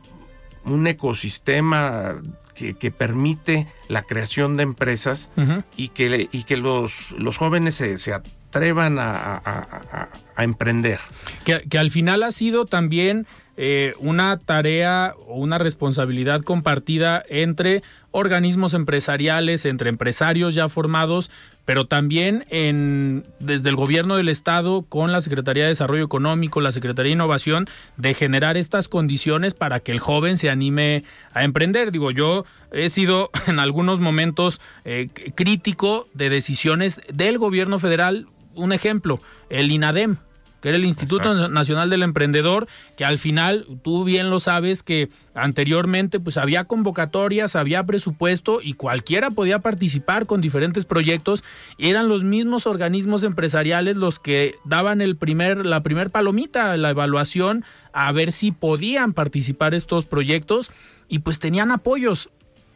[0.65, 2.15] un ecosistema
[2.55, 5.63] que, que, permite la creación de empresas uh -huh.
[5.75, 8.13] y que, y que los, los jóvenes se, se
[8.57, 10.99] atrevan a, emprender.
[11.45, 13.25] Que, que, al final ha sido también
[13.59, 21.31] eh, una tarea o una responsabilidad compartida entre organismos empresariales, entre empresarios ya formados,
[21.65, 26.71] pero también en, desde el gobierno del Estado con la Secretaría de Desarrollo Económico, la
[26.71, 27.67] Secretaría de Innovación,
[27.97, 31.91] de generar estas condiciones para que el joven se anime a emprender.
[31.91, 38.27] Digo, yo he sido en algunos momentos eh, crítico de decisiones del gobierno federal.
[38.57, 40.17] Un ejemplo, el INADEM
[40.61, 45.09] que era el Instituto Nacional del Emprendedor, que al final, tú bien lo sabes, que
[45.35, 51.43] anteriormente pues había convocatorias, había presupuesto y cualquiera podía participar con diferentes proyectos.
[51.77, 56.89] Y eran los mismos organismos empresariales los que daban el primer, la primer palomita, la
[56.89, 60.71] evaluación, a ver si podían participar estos proyectos
[61.07, 62.29] y pues tenían apoyos,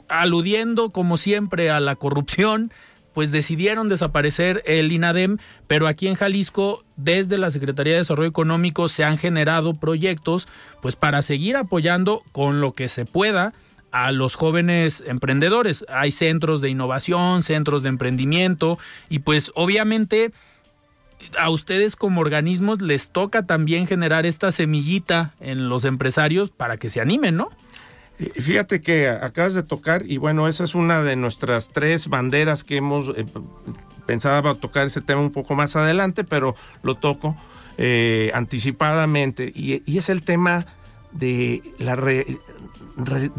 [0.08, 2.72] aludiendo como siempre a la corrupción,
[3.14, 8.88] pues decidieron desaparecer el INADEM, pero aquí en Jalisco, desde la Secretaría de Desarrollo Económico,
[8.88, 10.48] se han generado proyectos,
[10.82, 13.54] pues para seguir apoyando con lo que se pueda
[13.92, 15.86] a los jóvenes emprendedores.
[15.90, 20.32] Hay centros de innovación, centros de emprendimiento, y pues obviamente
[21.38, 26.90] a ustedes como organismos les toca también generar esta semillita en los empresarios para que
[26.90, 27.50] se animen, ¿no?
[28.30, 32.78] Fíjate que acabas de tocar, y bueno, esa es una de nuestras tres banderas que
[32.78, 33.26] hemos, eh,
[34.06, 37.36] pensaba tocar ese tema un poco más adelante, pero lo toco
[37.78, 40.66] eh, anticipadamente, y, es el tema
[41.12, 41.98] de la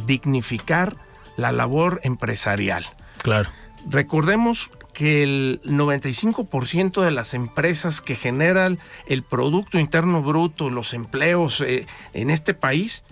[0.07, 0.97] dignificar
[1.37, 2.85] la labor empresarial.
[3.23, 3.51] Claro.
[3.89, 11.61] Recordemos que el 95% de las empresas que generan el Producto Interno Bruto, los empleos
[11.63, 13.05] eh, en este país,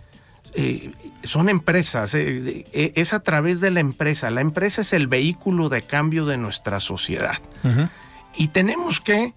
[0.55, 4.31] eh, son empresas, eh, eh, es a través de la empresa.
[4.31, 7.39] La empresa es el vehículo de cambio de nuestra sociedad.
[8.37, 9.35] Y tenemos que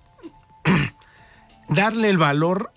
[1.69, 2.71] darle el valor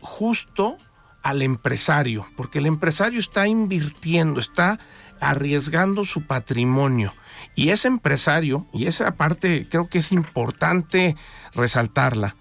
[0.00, 0.76] justo
[1.22, 4.78] al empresario, porque el empresario está invirtiendo, está
[5.20, 7.12] arriesgando su patrimonio.
[7.54, 11.16] Y ese empresario, y esa parte creo que es importante
[11.54, 12.36] resaltarla,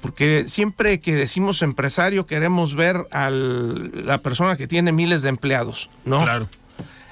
[0.00, 5.90] porque siempre que decimos empresario queremos ver a la persona que tiene miles de empleados,
[6.04, 6.22] ¿no?
[6.22, 6.48] Claro.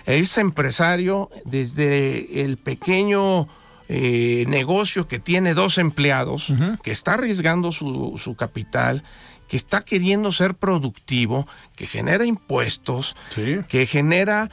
[0.07, 3.49] Ese empresario, desde el pequeño
[3.89, 9.03] eh, negocio que tiene dos empleados, que está arriesgando su, capital,
[9.49, 14.51] que está queriendo ser productivo, que genera impuestos, que genera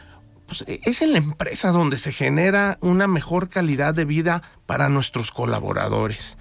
[0.47, 5.31] pues, es en la empresa donde se genera una mejor calidad de vida para nuestros
[5.31, 6.37] colaboradores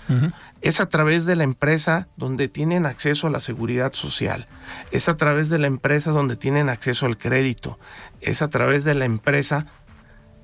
[0.61, 4.47] es a través de la empresa donde tienen acceso a la seguridad social,
[4.91, 7.79] es a través de la empresa donde tienen acceso al crédito,
[8.21, 9.67] es a través de la empresa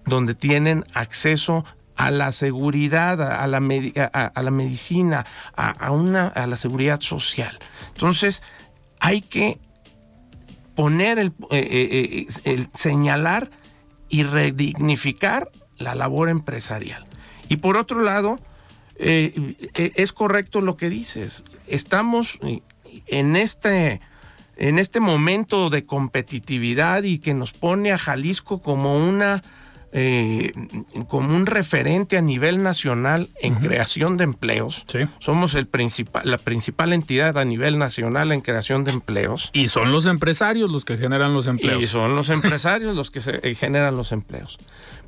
[0.06, 1.64] donde tienen acceso
[1.96, 3.58] a la seguridad, a la,
[4.12, 7.58] a, la medicina, a, una, a la seguridad social.
[7.88, 8.42] Entonces,
[9.00, 9.58] hay que
[10.74, 13.50] poner el, eh, eh, eh, el señalar
[14.08, 17.06] y redignificar la labor empresarial.
[17.48, 18.38] Y por otro lado,
[18.98, 21.44] eh, eh, es correcto lo que dices.
[21.66, 22.38] Estamos
[23.06, 24.00] en este,
[24.56, 29.42] en este momento de competitividad y que nos pone a Jalisco como una
[29.98, 30.52] eh,
[31.08, 34.84] como un referente a nivel nacional en creación de empleos.
[35.20, 39.48] Somos el principal, la principal entidad a nivel nacional en creación de empleos.
[39.54, 41.82] Y son los empresarios los que generan los empleos.
[41.82, 44.58] Y son los empresarios los que se, generan los empleos.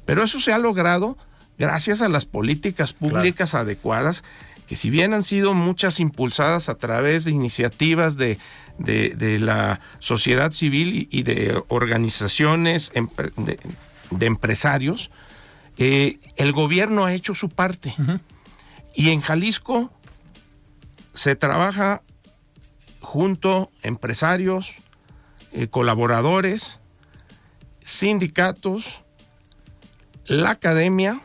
[0.06, 1.18] Pero eso se ha logrado
[1.58, 4.24] gracias a las políticas públicas adecuadas,
[4.66, 8.38] que si bien han sido muchas impulsadas a través de iniciativas de,
[8.78, 12.92] la sociedad civil y, de organizaciones
[14.10, 15.10] de, empresarios,
[15.78, 17.94] eh, el gobierno ha hecho su parte.
[18.94, 19.92] Y en Jalisco
[21.14, 22.02] se trabaja
[23.00, 24.74] junto empresarios,
[25.52, 26.78] eh, colaboradores,
[27.82, 29.02] sindicatos,
[30.28, 31.20] la academia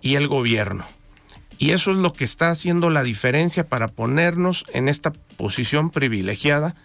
[0.00, 0.84] y el gobierno.
[1.58, 6.76] Y eso es lo que está haciendo la diferencia para ponernos en esta posición privilegiada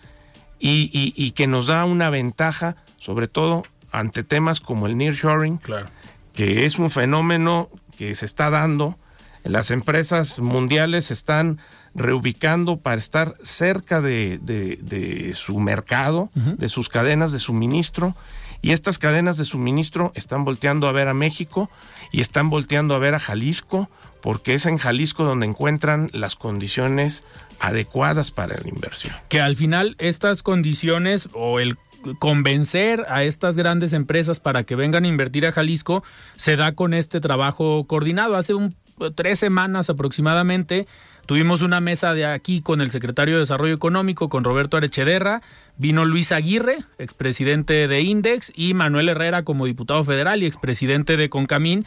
[0.60, 5.88] y, que nos da una ventaja, sobre todo ante temas como el nearshoring, claro.
[6.34, 8.98] que es un fenómeno que se está dando.
[9.44, 11.60] Las empresas mundiales se están
[11.94, 18.16] reubicando para estar cerca de, su mercado, de sus cadenas de suministro
[18.64, 21.70] y estas cadenas de suministro están volteando a ver a México
[22.12, 23.90] y están volteando a ver a Jalisco,
[24.22, 27.26] porque es en Jalisco donde encuentran las condiciones
[27.60, 29.14] adecuadas para la inversión.
[29.28, 31.78] Que al final estas condiciones o el
[32.20, 36.02] convencer a estas grandes empresas para que vengan a invertir a Jalisco
[36.38, 38.38] se da con este trabajo coordinado.
[38.38, 38.76] Hace un,
[39.14, 40.88] tres semanas aproximadamente
[41.26, 45.42] Tuvimos una mesa de aquí con el secretario de Desarrollo Económico, con Roberto Arechederra,
[45.78, 51.30] vino Luis Aguirre, expresidente de Index, y Manuel Herrera como diputado federal y expresidente de
[51.30, 51.86] Concamín.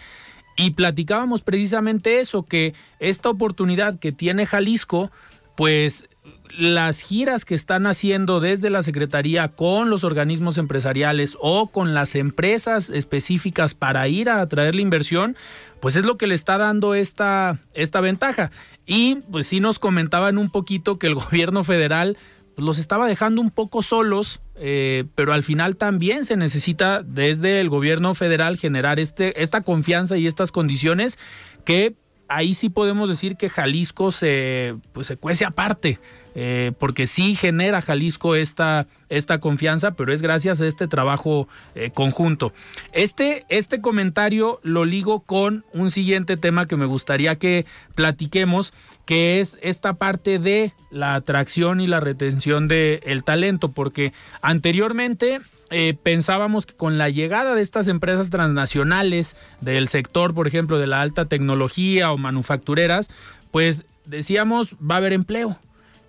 [0.56, 5.10] Y platicábamos precisamente eso, que esta oportunidad que tiene Jalisco,
[5.54, 6.08] pues
[6.56, 12.14] las giras que están haciendo desde la Secretaría con los organismos empresariales o con las
[12.14, 15.36] empresas específicas para ir a atraer la inversión,
[15.80, 18.50] pues es lo que le está dando esta, esta ventaja.
[18.86, 22.16] Y pues sí nos comentaban un poquito que el gobierno federal
[22.56, 27.68] los estaba dejando un poco solos, eh, pero al final también se necesita desde el
[27.68, 31.18] gobierno federal generar este, esta confianza y estas condiciones
[31.64, 31.94] que
[32.28, 35.98] ahí sí podemos decir que Jalisco se, pues, se cuece aparte.
[36.38, 41.90] Eh, porque sí genera Jalisco esta, esta confianza, pero es gracias a este trabajo eh,
[41.92, 42.52] conjunto.
[42.92, 48.74] Este, este comentario lo ligo con un siguiente tema que me gustaría que platiquemos,
[49.06, 55.40] que es esta parte de la atracción y la retención del talento, porque anteriormente
[55.70, 60.88] eh, pensábamos que con la llegada de estas empresas transnacionales del sector, por ejemplo, de
[60.88, 63.08] la alta tecnología o manufactureras,
[63.52, 65.58] pues decíamos va a haber empleo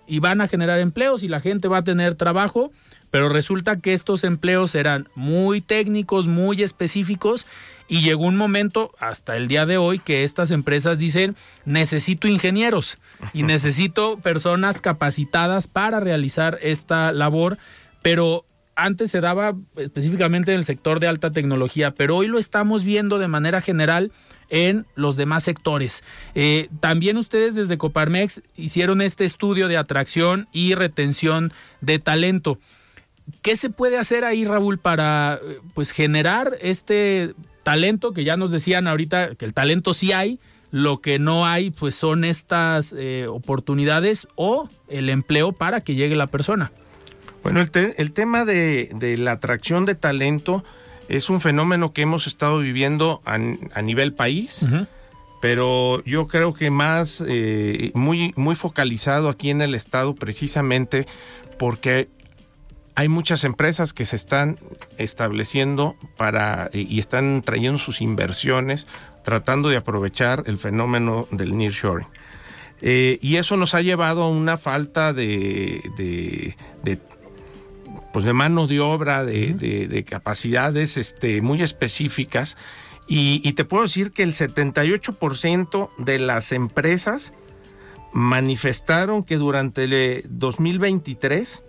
[0.06, 2.72] y van a generar empleos y la gente va a tener trabajo,
[3.10, 7.46] pero resulta que estos empleos eran muy técnicos, muy específicos
[7.88, 12.98] y llegó un momento hasta el día de hoy que estas empresas dicen necesito ingenieros
[13.32, 17.58] y necesito personas capacitadas para realizar esta labor,
[18.02, 18.44] pero
[18.76, 23.18] antes se daba específicamente en el sector de alta tecnología, pero hoy lo estamos viendo
[23.18, 24.12] de manera general
[24.50, 26.04] en los demás sectores.
[26.34, 32.58] Eh, también ustedes desde Coparmex hicieron este estudio de atracción y retención de talento.
[33.42, 37.34] ¿Qué se puede hacer ahí, Raúl, para eh, pues generar este
[37.68, 40.40] talento que ya nos decían ahorita que el talento sí hay,
[40.70, 46.16] lo que no hay pues son estas eh, oportunidades o el empleo para que llegue
[46.16, 46.72] la persona?
[47.42, 50.64] Bueno, el, el tema de, de, la atracción de talento
[51.10, 53.36] es un fenómeno que hemos estado viviendo a,
[53.82, 54.64] nivel país,
[55.42, 61.06] pero yo creo que más eh, muy, muy focalizado aquí en el estado precisamente
[61.58, 62.08] porque
[62.98, 64.58] hay muchas empresas que se están
[64.96, 68.88] estableciendo para y están trayendo sus inversiones
[69.22, 72.08] tratando de aprovechar el fenómeno del nearshoring.
[72.82, 76.98] Eh, y eso nos ha llevado a una falta de, de, de
[78.12, 82.56] pues de mano de obra, de, capacidades este, muy específicas.
[83.06, 87.32] Y, te puedo decir que el 78% de las empresas
[88.12, 91.62] manifestaron que durante el 2023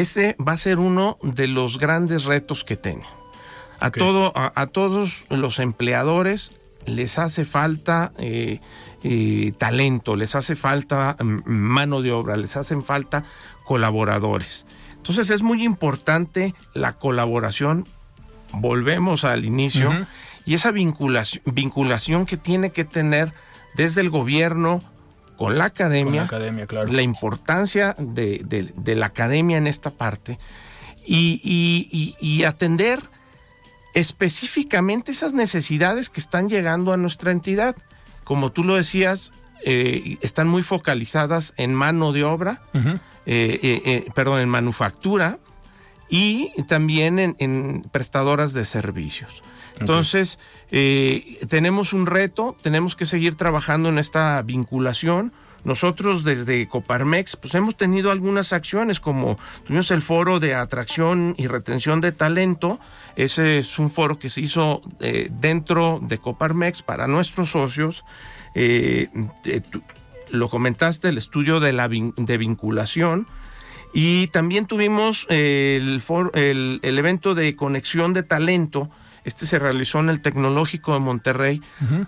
[0.00, 3.04] ese va a ser uno de los grandes retos que tienen.
[3.80, 6.52] A, todo, a, todos los empleadores
[6.86, 8.60] les hace falta eh,
[9.02, 13.24] eh, talento, les hace falta mm, mano de obra, les hacen falta
[13.64, 14.66] colaboradores.
[14.96, 17.86] Entonces es muy importante la colaboración,
[18.52, 20.06] volvemos al inicio,
[20.44, 23.32] y esa vinculación, vinculación que tiene que tener
[23.74, 24.82] desde el gobierno
[25.36, 26.92] con la academia, la, academia, claro.
[26.92, 30.38] la importancia de, la academia en esta parte
[31.06, 33.00] y, atender
[33.94, 37.76] específicamente esas necesidades que están llegando a nuestra entidad.
[38.24, 39.32] Como tú lo decías,
[39.64, 45.38] eh, están muy focalizadas en mano de obra, eh, eh, perdón, en manufactura
[46.08, 49.42] y también en, prestadoras de servicios.
[49.80, 50.38] Entonces,
[51.48, 55.32] tenemos un reto, tenemos que seguir trabajando en esta vinculación.
[55.64, 61.48] Nosotros desde Coparmex pues hemos tenido algunas acciones como tuvimos el foro de atracción y
[61.48, 62.78] retención de talento.
[63.16, 64.80] Ese es un foro que se hizo
[65.30, 68.04] dentro de Coparmex para nuestros socios
[70.30, 73.26] lo comentaste, el estudio de, la de vinculación.
[73.92, 76.02] Y también tuvimos el,
[76.34, 78.90] el, evento de conexión de talento.
[79.26, 81.60] Este se realizó en el Tecnológico de Monterrey,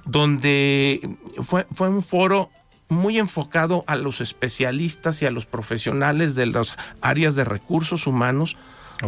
[0.05, 2.49] donde fue, fue un foro
[2.89, 8.57] muy enfocado a los especialistas y a los profesionales de las áreas de recursos humanos,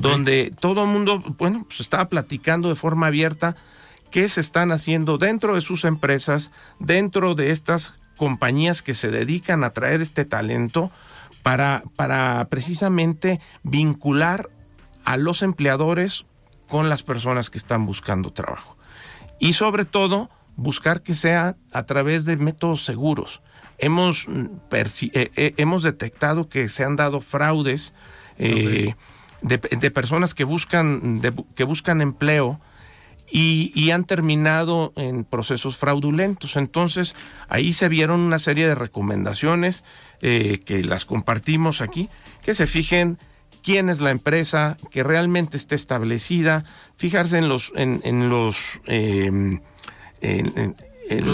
[0.00, 3.54] donde todo el mundo, bueno, pues estaba platicando de forma abierta
[4.10, 6.50] qué se están haciendo dentro de sus empresas,
[6.80, 10.90] dentro de estas compañías que se dedican a traer este talento
[11.44, 14.50] para, para precisamente vincular
[15.04, 16.26] a los empleadores
[16.70, 18.78] con las personas que están buscando trabajo.
[19.38, 23.42] Y sobre todo, buscar que sea a través de métodos seguros.
[23.78, 27.92] Hemos, mm, eh, eh, hemos detectado que se han dado fraudes
[28.38, 28.94] eh,
[29.42, 31.20] de, personas que buscan,
[31.54, 32.60] que buscan empleo
[33.30, 36.56] y, han terminado en procesos fraudulentos.
[36.56, 37.14] Entonces,
[37.48, 39.84] ahí se vieron una serie de recomendaciones
[40.20, 42.08] eh, que las compartimos aquí,
[42.42, 43.18] que se fijen
[43.62, 46.64] quién es la empresa, que realmente esté establecida,
[46.96, 49.60] fijarse en los, en, los em,
[50.20, 50.74] en,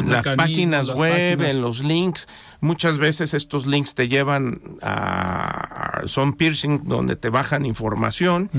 [0.09, 2.29] las páginas web, en los links.
[2.61, 8.51] Muchas veces estos links te llevan a, son piercing donde te bajan información.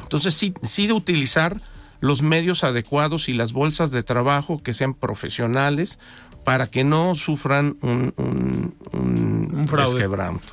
[0.00, 1.60] Entonces sí, sí de utilizar
[2.00, 5.98] los medios adecuados y las bolsas de trabajo que sean profesionales
[6.44, 10.08] para que no sufran un, un, un, fraude.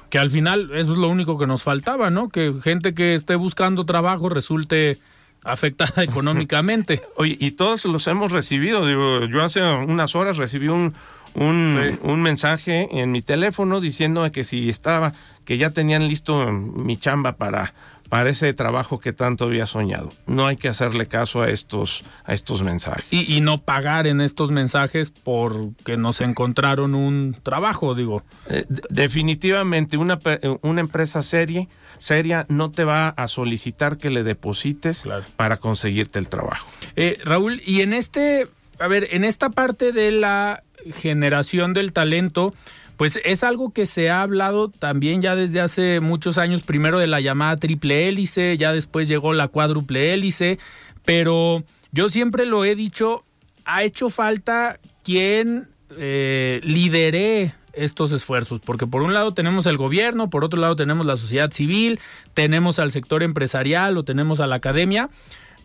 [0.09, 2.29] Que al final eso es lo único que nos faltaba, ¿no?
[2.29, 4.99] Que gente que esté buscando trabajo resulte
[5.43, 7.01] afectada económicamente.
[7.15, 8.85] Oye, y todos los hemos recibido.
[8.85, 10.93] Digo, yo hace unas horas recibí un,
[11.33, 15.13] un, un mensaje en mi teléfono diciendo que si estaba,
[15.45, 17.73] que ya tenían listo mi chamba para
[18.09, 20.11] para ese trabajo que tanto había soñado.
[20.25, 23.05] No hay que hacerle caso a estos, a estos mensajes.
[23.11, 28.23] Y, no pagar en estos mensajes porque nos encontraron un trabajo, digo.
[28.49, 30.19] Eh, definitivamente, una,
[30.61, 31.67] una empresa seria,
[31.99, 35.05] seria no te va a solicitar que le deposites
[35.37, 36.67] para conseguirte el trabajo.
[36.95, 38.47] Eh, Raúl, y en este,
[38.79, 42.53] a ver, en esta parte de la generación del talento,
[42.99, 47.07] pues es algo que se ha hablado también ya desde hace muchos años, primero de
[47.07, 50.59] la llamada triple hélice, ya después llegó la cuádruple hélice,
[51.05, 53.23] pero yo siempre lo he dicho,
[53.63, 60.29] ha hecho falta quien eh, lidere estos esfuerzos, porque por un lado tenemos el gobierno,
[60.29, 62.01] por otro lado tenemos la sociedad civil,
[62.33, 65.09] tenemos al sector empresarial o tenemos a la academia,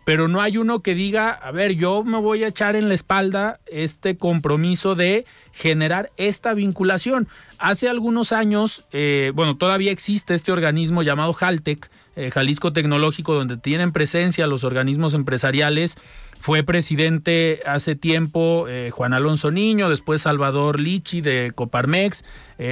[0.05, 2.93] pero no hay uno que diga, a ver, yo me voy a echar en la
[2.93, 7.27] espalda este compromiso de generar esta vinculación.
[7.57, 13.57] Hace algunos años, eh, bueno, todavía existe este organismo llamado Jaltec, eh, Jalisco Tecnológico, donde
[13.57, 15.97] tienen presencia los organismos empresariales.
[16.39, 22.23] Fue presidente hace tiempo eh, Juan Alonso Niño, después Salvador Lichi de Coparmex.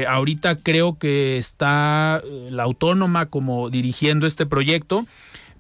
[0.08, 2.22] ahorita creo que está
[2.52, 5.08] la autónoma como dirigiendo este proyecto,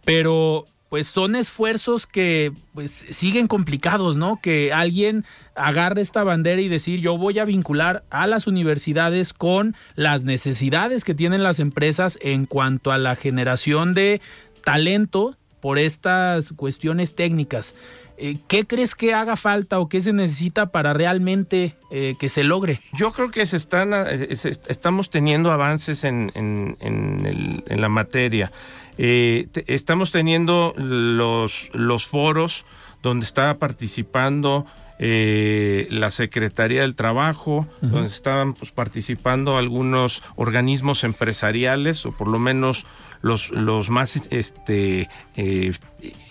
[0.05, 4.39] pero pues son esfuerzos que pues siguen complicados, ¿no?
[4.39, 5.25] Que alguien
[5.55, 11.03] agarre esta bandera y decir yo voy a vincular a las universidades con las necesidades
[11.03, 14.21] que tienen las empresas en cuanto a la generación de
[14.63, 17.73] talento por estas cuestiones técnicas.
[18.19, 22.43] Eh, ¿Qué crees que haga falta o qué se necesita para realmente eh, que se
[22.43, 22.79] logre?
[22.93, 28.51] Yo creo que se están, eh, estamos teniendo avances en, en la materia.
[28.97, 32.65] Eh, estamos teniendo los, los foros
[33.01, 34.65] donde está participando
[34.99, 42.39] eh, la Secretaría del Trabajo, donde estaban pues, participando algunos organismos empresariales, o por lo
[42.39, 42.85] menos
[43.23, 45.73] los, los más este, eh,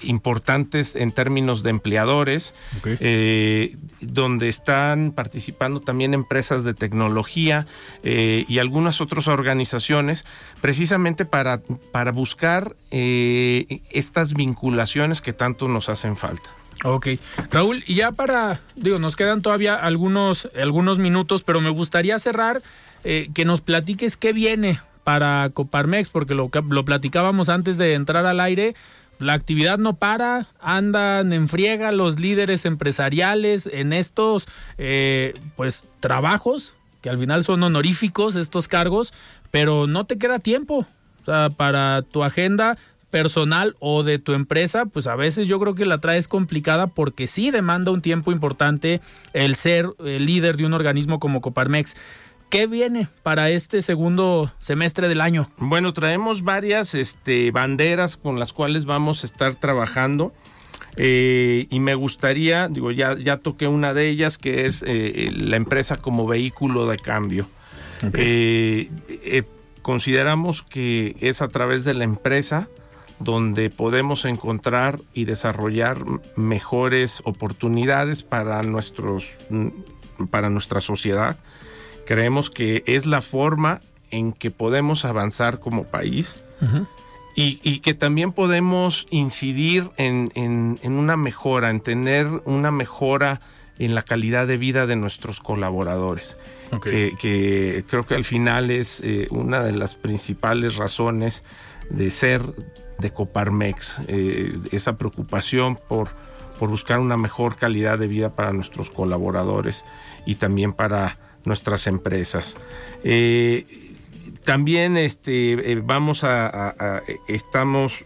[0.03, 7.67] importantes en términos de empleadores, eh, donde están participando también empresas de tecnología
[8.03, 10.27] eh, y algunas otras organizaciones,
[10.61, 11.63] precisamente para,
[11.93, 16.51] para buscar estas vinculaciones que tanto nos hacen falta.
[16.85, 17.09] Ok.
[17.51, 22.63] Raúl, y ya para, digo, nos quedan todavía algunos, algunos minutos, pero me gustaría cerrar
[23.03, 28.41] que nos platiques qué viene para Coparmex, porque lo, lo platicábamos antes de entrar al
[28.41, 28.75] aire,
[29.19, 34.47] la actividad no para, andan en friega los líderes empresariales en estos
[34.79, 39.13] eh, pues trabajos, que al final son honoríficos estos cargos,
[39.51, 40.87] pero no te queda tiempo
[41.57, 42.77] para tu agenda
[43.13, 47.27] personal o de tu empresa, pues a veces yo creo que la traes complicada porque
[47.27, 49.01] sí demanda un tiempo importante
[49.35, 51.95] el ser el líder de un organismo como Coparmex.
[52.53, 55.49] ¿Qué viene para este segundo semestre del año?
[55.57, 60.35] Bueno, traemos varias este, banderas con las cuales vamos a estar trabajando.
[60.99, 65.57] Eh, y me gustaría, digo, ya, ya toqué una de ellas, que es eh, la
[65.57, 67.49] empresa como vehículo de cambio.
[68.13, 68.91] Eh,
[69.81, 72.69] consideramos que es a través de la empresa
[73.19, 76.05] donde podemos encontrar y desarrollar
[76.37, 79.31] mejores oportunidades para nuestros
[80.31, 81.39] para nuestra sociedad
[82.07, 83.81] Creemos que es la forma
[84.11, 86.41] en que podemos avanzar como país
[87.35, 93.41] y, que también podemos incidir en, una mejora, en tener una mejora
[93.79, 96.39] en la calidad de vida de nuestros colaboradores.
[96.83, 101.43] Que, creo que al final es eh, una de las principales razones
[101.91, 102.43] de ser
[102.99, 106.11] de Coparmex, eh, esa preocupación por,
[106.59, 109.85] por buscar una mejor calidad de vida para nuestros colaboradores
[110.25, 112.57] y también para nuestras empresas.
[113.05, 113.67] Eh,
[114.45, 118.05] también este, eh, vamos a, estamos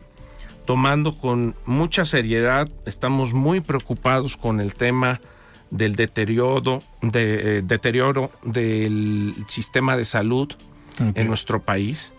[0.65, 5.21] tomando con mucha seriedad, estamos muy preocupados con el tema
[5.71, 10.53] del deterioro, de, eh, deterioro del sistema de salud
[10.99, 12.13] en nuestro país.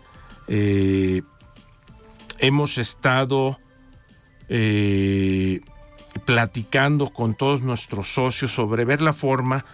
[2.39, 3.59] hemos estado
[6.25, 9.65] platicando con todos nuestros socios sobre ver la forma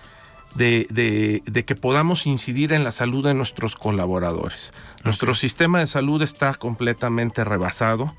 [0.55, 4.71] de, que podamos incidir en la salud de nuestros colaboradores.
[5.03, 8.13] Nuestro sistema de salud está completamente rebasado.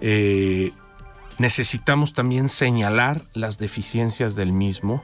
[0.00, 0.72] Eh,
[1.38, 5.02] necesitamos también señalar las deficiencias del mismo.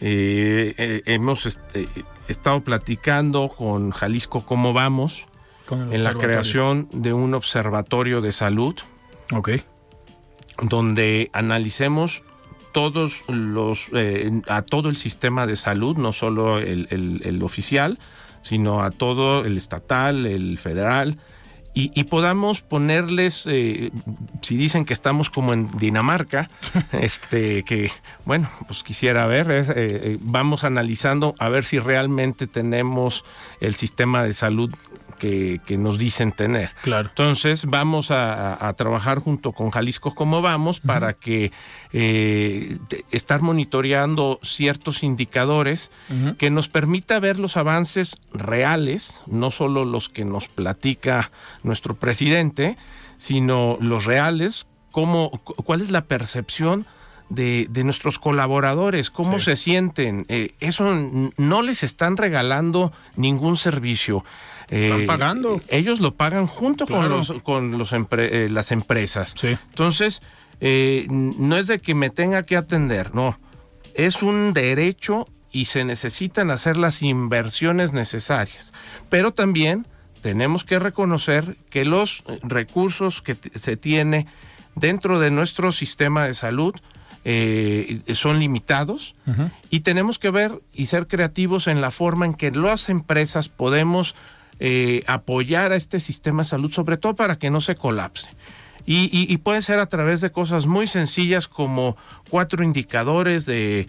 [0.00, 1.88] Eh, eh, hemos este,
[2.28, 5.26] estado platicando con Jalisco cómo vamos
[5.70, 8.74] en la creación de un observatorio de salud.
[9.32, 9.50] Ok.
[10.62, 12.22] Donde analicemos
[12.74, 17.98] todos los eh, a todo el sistema de salud, no solo el, oficial,
[18.42, 21.16] sino a todo el estatal, el federal,
[21.76, 23.90] y, podamos ponerles, eh,
[24.42, 26.48] si dicen que estamos como en Dinamarca,
[26.92, 27.90] este, que
[28.24, 33.24] bueno, pues quisiera ver, eh, vamos analizando a ver si realmente tenemos
[33.60, 34.72] el sistema de salud
[35.18, 36.70] que, nos dicen tener.
[36.82, 37.08] Claro.
[37.08, 41.52] Entonces vamos a, trabajar junto con Jalisco como vamos para que
[41.92, 42.78] eh,
[43.10, 45.90] estar monitoreando ciertos indicadores
[46.38, 51.30] que nos permita ver los avances reales, no solo los que nos platica
[51.62, 52.76] nuestro presidente,
[53.16, 56.86] sino los reales, cómo, cuál es la percepción
[57.28, 60.26] de, nuestros colaboradores, cómo se sienten.
[60.28, 60.94] Eh, eso
[61.36, 64.24] no les están regalando ningún servicio.
[64.68, 65.60] Están eh, pagando.
[65.68, 69.34] Ellos lo pagan junto con, los, con los eh, las empresas.
[69.42, 70.22] Entonces,
[70.60, 73.38] eh, no es de que me tenga que atender, no.
[73.94, 78.72] Es un derecho y se necesitan hacer las inversiones necesarias.
[79.08, 79.86] Pero también
[80.20, 84.26] tenemos que reconocer que los recursos que se tiene
[84.74, 86.74] dentro de nuestro sistema de salud
[88.12, 89.14] son limitados
[89.70, 94.14] y tenemos que ver y ser creativos en la forma en que las empresas podemos
[94.60, 98.28] eh, apoyar a este sistema de salud, sobre todo para que no se colapse.
[98.86, 101.96] Y, puede ser a través de cosas muy sencillas como
[102.28, 103.86] cuatro indicadores de,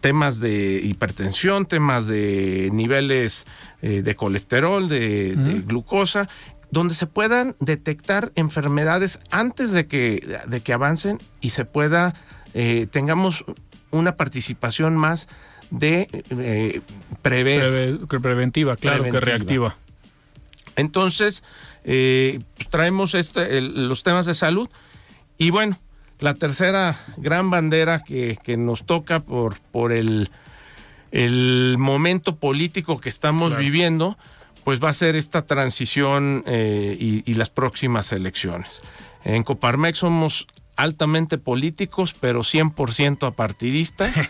[0.00, 3.46] temas de hipertensión, temas de niveles
[3.80, 5.34] eh, de colesterol, de,
[5.66, 6.28] glucosa,
[6.70, 12.14] donde se puedan detectar enfermedades antes de que, de que avancen y se pueda,
[12.54, 13.44] eh, tengamos
[13.90, 15.28] una participación más
[15.72, 16.80] de eh,
[17.22, 17.98] prever.
[18.06, 19.74] preventiva, claro, que reactiva.
[20.76, 21.42] Entonces,
[21.84, 24.68] eh, pues, traemos este, los temas de salud
[25.38, 25.78] y bueno,
[26.20, 30.30] la tercera gran bandera que, nos toca por, por el,
[31.10, 34.18] el momento político que estamos viviendo,
[34.64, 38.82] pues va a ser esta transición eh, y, y, las próximas elecciones.
[39.24, 40.46] En Coparmex somos
[40.76, 44.14] altamente políticos, pero 100% apartidistas.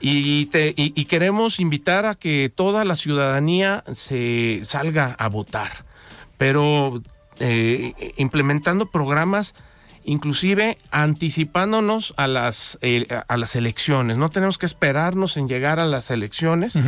[0.00, 5.86] Y, y, queremos invitar a que toda la ciudadanía se salga a votar,
[6.36, 7.02] pero
[7.40, 9.54] eh, implementando programas
[10.04, 14.16] inclusive anticipándonos a las, eh, a las elecciones.
[14.16, 16.78] No tenemos que esperarnos en llegar a las elecciones.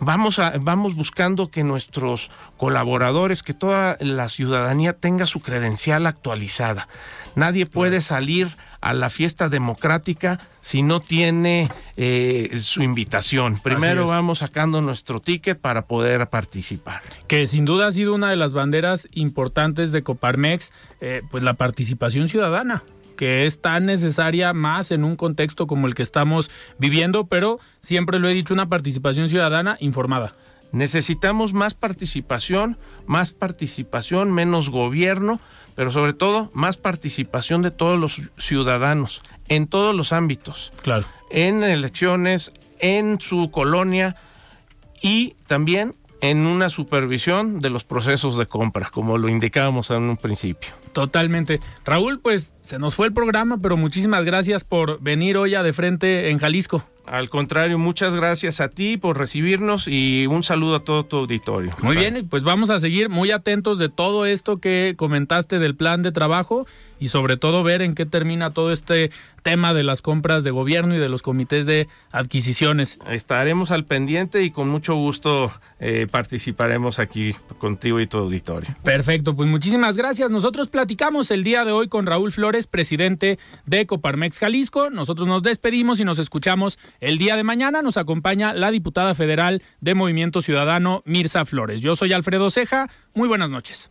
[0.00, 6.88] Vamos, a, vamos buscando que nuestros colaboradores, que toda la ciudadanía tenga su credencial actualizada.
[7.36, 13.58] Nadie puede salir a la fiesta democrática si no tiene eh, su invitación.
[13.58, 17.00] Primero vamos sacando nuestro ticket para poder participar.
[17.26, 21.54] Que sin duda ha sido una de las banderas importantes de Coparmex, eh, pues la
[21.54, 22.84] participación ciudadana
[23.16, 28.18] que es tan necesaria más en un contexto como el que estamos viviendo, pero siempre
[28.18, 30.34] lo he dicho, una participación ciudadana informada.
[30.74, 35.40] Necesitamos más participación, más participación, menos gobierno,
[35.76, 40.72] pero sobre todo más participación de todos los ciudadanos en todos los ámbitos.
[40.82, 41.06] Claro.
[41.30, 44.16] En elecciones, en su colonia
[45.00, 50.16] y también en una supervisión de los procesos de compra, como lo indicábamos en un
[50.16, 50.70] principio.
[50.92, 51.60] Totalmente.
[51.84, 55.72] Raúl, pues se nos fue el programa, pero muchísimas gracias por venir hoy a de
[55.72, 56.84] frente en Jalisco.
[57.06, 61.70] Al contrario, muchas gracias a ti por recibirnos y un saludo a todo tu auditorio.
[61.82, 66.02] Muy bien, pues vamos a seguir muy atentos de todo esto que comentaste del plan
[66.02, 66.66] de trabajo
[66.98, 69.10] y sobre todo ver en qué termina todo este
[69.42, 72.98] tema de las compras de gobierno y de los comités de adquisiciones.
[73.08, 78.74] Estaremos al pendiente y con mucho gusto eh, participaremos aquí contigo y tu auditorio.
[78.82, 80.30] Perfecto, pues muchísimas gracias.
[80.30, 84.88] Nosotros platicamos el día de hoy con Raúl Flores, presidente de Coparmex Jalisco.
[84.88, 87.82] Nosotros nos despedimos y nos escuchamos el día de mañana.
[87.82, 91.82] Nos acompaña la diputada federal de Movimiento Ciudadano, Mirza Flores.
[91.82, 92.88] Yo soy Alfredo Ceja.
[93.12, 93.90] Muy buenas noches.